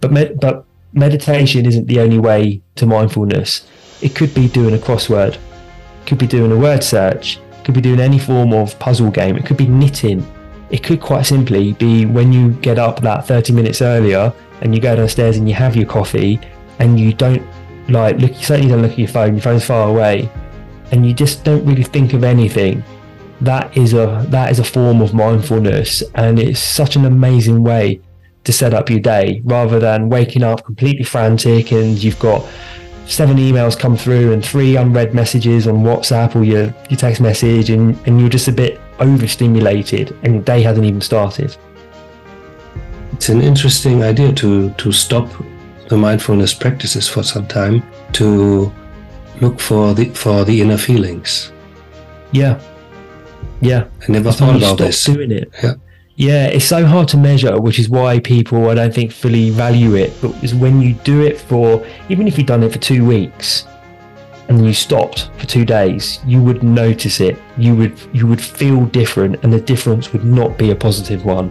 But 0.00 0.38
but 0.40 0.66
meditation 0.92 1.64
isn't 1.64 1.86
the 1.86 2.00
only 2.00 2.18
way 2.18 2.60
to 2.76 2.86
mindfulness. 2.86 3.66
It 4.02 4.14
could 4.14 4.34
be 4.34 4.48
doing 4.48 4.74
a 4.74 4.78
crossword, 4.78 5.36
it 5.36 6.06
could 6.06 6.18
be 6.18 6.26
doing 6.26 6.52
a 6.52 6.56
word 6.56 6.82
search, 6.82 7.38
could 7.64 7.74
be 7.74 7.80
doing 7.80 8.00
any 8.00 8.18
form 8.18 8.52
of 8.52 8.78
puzzle 8.78 9.10
game. 9.10 9.36
It 9.36 9.46
could 9.46 9.56
be 9.56 9.66
knitting. 9.66 10.26
It 10.70 10.82
could 10.82 11.00
quite 11.00 11.26
simply 11.26 11.72
be 11.74 12.06
when 12.06 12.32
you 12.32 12.52
get 12.52 12.78
up 12.78 13.00
that 13.00 13.26
30 13.26 13.52
minutes 13.52 13.82
earlier 13.82 14.32
and 14.60 14.74
you 14.74 14.80
go 14.80 14.96
downstairs 14.96 15.36
and 15.36 15.48
you 15.48 15.54
have 15.54 15.76
your 15.76 15.86
coffee 15.86 16.40
and 16.78 16.98
you 16.98 17.12
don't 17.12 17.42
like 17.88 18.16
look 18.18 18.30
you 18.30 18.44
certainly 18.44 18.70
don't 18.70 18.82
look 18.82 18.92
at 18.92 18.98
your 18.98 19.08
phone, 19.08 19.34
your 19.34 19.42
phone's 19.42 19.64
far 19.64 19.88
away, 19.88 20.30
and 20.92 21.06
you 21.06 21.12
just 21.12 21.44
don't 21.44 21.64
really 21.64 21.82
think 21.82 22.14
of 22.14 22.24
anything. 22.24 22.82
That 23.40 23.76
is 23.76 23.92
a 23.92 24.24
that 24.28 24.50
is 24.50 24.60
a 24.60 24.64
form 24.64 25.00
of 25.02 25.14
mindfulness 25.14 26.02
and 26.14 26.38
it's 26.38 26.60
such 26.60 26.96
an 26.96 27.04
amazing 27.04 27.64
way 27.64 28.00
to 28.44 28.52
set 28.52 28.74
up 28.74 28.90
your 28.90 29.00
day 29.00 29.42
rather 29.44 29.78
than 29.78 30.08
waking 30.08 30.42
up 30.42 30.64
completely 30.64 31.04
frantic 31.04 31.72
and 31.72 32.02
you've 32.02 32.18
got 32.18 32.46
seven 33.06 33.36
emails 33.36 33.78
come 33.78 33.96
through 33.96 34.32
and 34.32 34.44
three 34.44 34.76
unread 34.76 35.14
messages 35.14 35.66
on 35.66 35.76
WhatsApp 35.76 36.34
or 36.36 36.44
your, 36.44 36.74
your 36.88 36.98
text 36.98 37.20
message 37.20 37.70
and, 37.70 37.98
and 38.06 38.20
you're 38.20 38.30
just 38.30 38.48
a 38.48 38.52
bit 38.52 38.80
overstimulated 39.00 40.16
and 40.22 40.34
your 40.34 40.42
day 40.42 40.62
hasn't 40.62 40.86
even 40.86 41.00
started. 41.00 41.56
It's 43.12 43.28
an 43.28 43.40
interesting 43.40 44.02
idea 44.02 44.32
to 44.32 44.70
to 44.70 44.92
stop 44.92 45.28
the 45.88 45.96
mindfulness 45.96 46.54
practices 46.54 47.08
for 47.08 47.22
some 47.22 47.46
time 47.46 47.82
to 48.12 48.72
look 49.40 49.60
for 49.60 49.94
the 49.94 50.06
for 50.10 50.44
the 50.44 50.60
inner 50.60 50.78
feelings. 50.78 51.52
Yeah, 52.32 52.60
yeah. 53.60 53.84
I 54.08 54.12
never 54.12 54.32
thought 54.32 54.56
about 54.56 54.78
this. 54.78 55.04
Doing 55.04 55.30
it. 55.30 55.52
Yeah. 55.62 55.74
Yeah, 56.16 56.46
it's 56.46 56.66
so 56.66 56.84
hard 56.84 57.08
to 57.08 57.16
measure, 57.16 57.58
which 57.60 57.78
is 57.78 57.88
why 57.88 58.20
people, 58.20 58.68
I 58.68 58.74
don't 58.74 58.94
think, 58.94 59.12
fully 59.12 59.50
value 59.50 59.94
it. 59.94 60.12
But 60.20 60.42
is 60.44 60.54
when 60.54 60.80
you 60.82 60.94
do 60.94 61.22
it 61.22 61.40
for, 61.40 61.84
even 62.08 62.28
if 62.28 62.36
you've 62.36 62.46
done 62.46 62.62
it 62.62 62.72
for 62.72 62.78
two 62.78 63.04
weeks, 63.04 63.66
and 64.48 64.66
you 64.66 64.74
stopped 64.74 65.30
for 65.38 65.46
two 65.46 65.64
days, 65.64 66.20
you 66.26 66.42
would 66.42 66.62
notice 66.62 67.20
it. 67.20 67.38
You 67.56 67.74
would 67.76 67.98
you 68.12 68.26
would 68.26 68.40
feel 68.40 68.84
different, 68.86 69.42
and 69.42 69.52
the 69.52 69.60
difference 69.60 70.12
would 70.12 70.24
not 70.24 70.58
be 70.58 70.70
a 70.70 70.76
positive 70.76 71.24
one. 71.24 71.50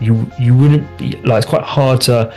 You 0.00 0.30
you 0.38 0.56
wouldn't 0.56 0.98
be 0.98 1.12
like 1.22 1.42
it's 1.42 1.46
quite 1.46 1.62
hard 1.62 2.00
to. 2.02 2.34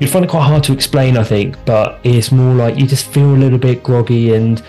You'd 0.00 0.10
find 0.10 0.24
it 0.24 0.30
quite 0.30 0.46
hard 0.46 0.64
to 0.64 0.72
explain, 0.72 1.16
I 1.16 1.22
think, 1.22 1.56
but 1.64 2.00
it's 2.02 2.32
more 2.32 2.54
like 2.54 2.76
you 2.76 2.88
just 2.88 3.06
feel 3.06 3.36
a 3.36 3.38
little 3.38 3.58
bit 3.58 3.84
groggy 3.84 4.34
and 4.34 4.60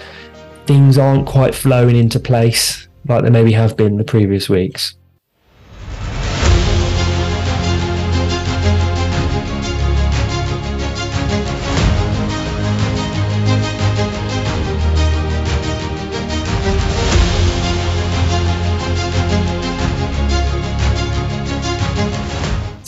things 0.67 0.99
aren't 0.99 1.25
quite 1.25 1.55
flowing 1.55 1.95
into 1.95 2.19
place 2.19 2.87
like 3.07 3.23
they 3.23 3.31
maybe 3.31 3.51
have 3.51 3.75
been 3.75 3.97
the 3.97 4.03
previous 4.03 4.47
weeks. 4.47 4.95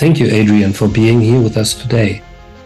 Thank 0.05 0.19
you, 0.19 0.27
Adrian, 0.27 0.71
for 0.71 0.87
being 0.87 1.19
here 1.19 1.41
with 1.41 1.57
us 1.57 1.73
today. 1.73 2.21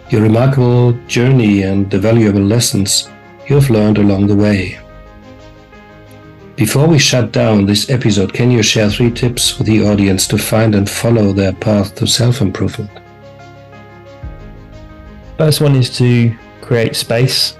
Your 0.10 0.24
remarkable 0.24 0.92
journey 1.08 1.62
and 1.62 1.90
the 1.90 1.98
valuable 1.98 2.42
lessons 2.42 3.10
you 3.48 3.56
have 3.56 3.70
learned 3.70 3.98
along 3.98 4.28
the 4.28 4.36
way. 4.36 4.78
Before 6.58 6.86
we 6.86 7.00
shut 7.00 7.32
down 7.32 7.66
this 7.66 7.90
episode, 7.90 8.34
can 8.34 8.52
you 8.52 8.62
share 8.62 8.90
three 8.90 9.10
tips 9.10 9.58
with 9.58 9.68
the 9.68 9.88
audience 9.88 10.28
to 10.28 10.38
find 10.38 10.76
and 10.76 10.90
follow 10.90 11.32
their 11.32 11.54
path 11.54 11.96
to 11.96 12.06
self 12.06 12.42
improvement? 12.42 12.92
First 15.38 15.62
one 15.62 15.78
is 15.78 15.90
to 15.96 16.36
create 16.60 16.94
space. 16.98 17.58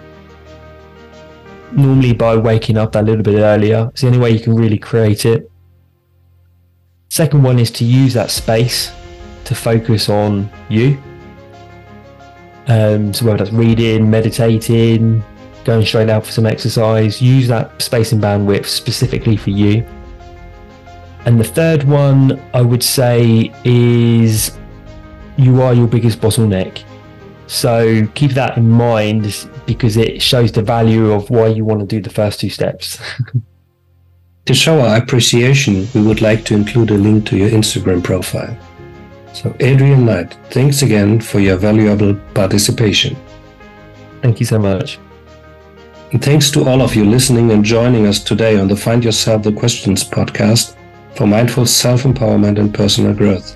Normally, 1.72 2.12
by 2.12 2.36
waking 2.36 2.76
up 2.76 2.96
a 2.96 3.00
little 3.00 3.24
bit 3.24 3.40
earlier, 3.40 3.88
it's 3.94 4.02
the 4.02 4.08
only 4.08 4.20
way 4.20 4.32
you 4.32 4.42
can 4.42 4.56
really 4.56 4.78
create 4.78 5.26
it. 5.26 5.50
Second 7.08 7.44
one 7.44 7.60
is 7.60 7.72
to 7.72 7.86
use 7.86 8.14
that 8.16 8.30
space 8.30 8.92
to 9.50 9.56
focus 9.56 10.10
on 10.10 10.48
you. 10.70 11.02
Um, 12.68 13.12
so 13.16 13.26
whether 13.26 13.40
that's 13.40 13.52
reading, 13.52 14.10
meditating, 14.10 15.24
going 15.66 15.84
straight 15.84 16.08
out 16.08 16.24
for 16.24 16.32
some 16.32 16.46
exercise, 16.46 17.20
use 17.20 17.48
that 17.48 17.82
space 17.82 18.12
and 18.12 18.22
bandwidth 18.22 18.68
specifically 18.68 19.36
for 19.36 19.50
you. 19.50 19.84
And 21.26 21.40
the 21.40 21.44
third 21.44 21.84
one 21.84 22.40
I 22.54 22.62
would 22.62 22.84
say 22.84 23.52
is 23.64 24.56
you 25.36 25.64
are 25.64 25.74
your 25.74 25.88
biggest 25.88 26.22
bottleneck. 26.22 26.84
So 27.48 28.06
keep 28.14 28.32
that 28.34 28.56
in 28.56 28.70
mind 28.70 29.50
because 29.66 29.98
it 29.98 30.22
shows 30.22 30.52
the 30.52 30.62
value 30.62 31.12
of 31.12 31.32
why 31.32 31.48
you 31.48 31.66
want 31.66 31.80
to 31.80 31.88
do 31.88 32.00
the 32.00 32.12
first 32.12 32.40
two 32.40 32.52
steps. 32.52 33.00
to 34.46 34.54
show 34.54 34.80
our 34.80 34.98
appreciation, 34.98 35.88
we 35.96 36.04
would 36.04 36.22
like 36.22 36.46
to 36.46 36.54
include 36.54 36.92
a 36.92 36.98
link 36.98 37.26
to 37.30 37.38
your 37.38 37.50
Instagram 37.50 38.04
profile. 38.04 38.56
So, 39.34 39.56
Adrian 39.60 40.06
Knight, 40.06 40.38
thanks 40.50 40.82
again 40.82 41.22
for 41.22 41.40
your 41.40 41.58
valuable 41.58 42.16
participation. 42.34 43.16
Thank 44.22 44.40
you 44.40 44.46
so 44.46 44.60
much. 44.60 45.00
And 46.12 46.24
thanks 46.24 46.50
to 46.52 46.68
all 46.68 46.82
of 46.82 46.96
you 46.96 47.06
listening 47.06 47.52
and 47.52 47.64
joining 47.64 48.08
us 48.08 48.24
today 48.24 48.60
on 48.60 48.68
the 48.68 48.76
Find 48.76 49.04
Yourself 49.04 49.44
the 49.44 49.52
Questions 49.52 50.04
podcast 50.04 50.76
for 51.16 51.28
mindful 51.28 51.66
self 51.66 52.04
empowerment 52.04 52.58
and 52.60 52.74
personal 52.74 53.14
growth. 53.14 53.56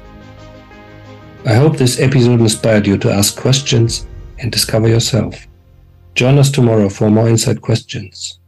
I 1.45 1.55
hope 1.55 1.77
this 1.77 1.99
episode 1.99 2.39
inspired 2.39 2.87
you 2.87 2.97
to 2.99 3.11
ask 3.11 3.35
questions 3.35 4.05
and 4.39 4.51
discover 4.51 4.87
yourself. 4.87 5.47
Join 6.15 6.37
us 6.37 6.51
tomorrow 6.51 6.89
for 6.89 7.09
more 7.09 7.27
insight 7.27 7.61
questions. 7.61 8.39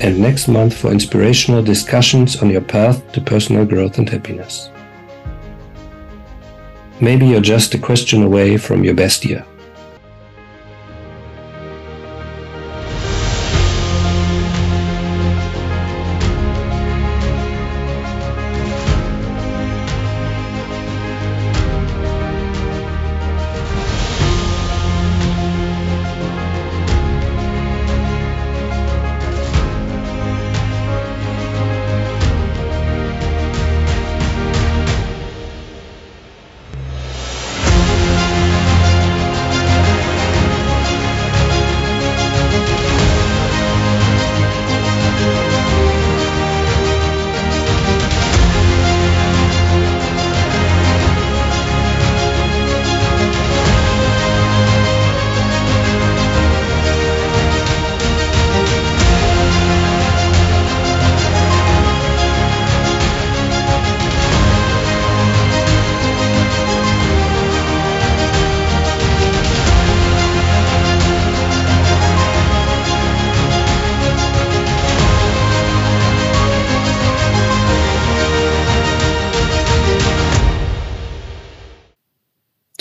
And 0.00 0.20
next 0.20 0.48
month 0.48 0.76
for 0.76 0.92
inspirational 0.92 1.62
discussions 1.62 2.42
on 2.42 2.50
your 2.50 2.60
path 2.60 3.10
to 3.12 3.20
personal 3.20 3.64
growth 3.64 3.98
and 3.98 4.08
happiness. 4.08 4.68
Maybe 7.02 7.26
you're 7.26 7.40
just 7.40 7.74
a 7.74 7.78
question 7.78 8.22
away 8.22 8.56
from 8.56 8.84
your 8.84 8.94
best 8.94 9.24
year. 9.24 9.44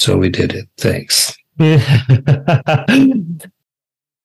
So 0.01 0.17
we 0.17 0.29
did 0.29 0.55
it. 0.55 0.67
Thanks. 0.77 1.37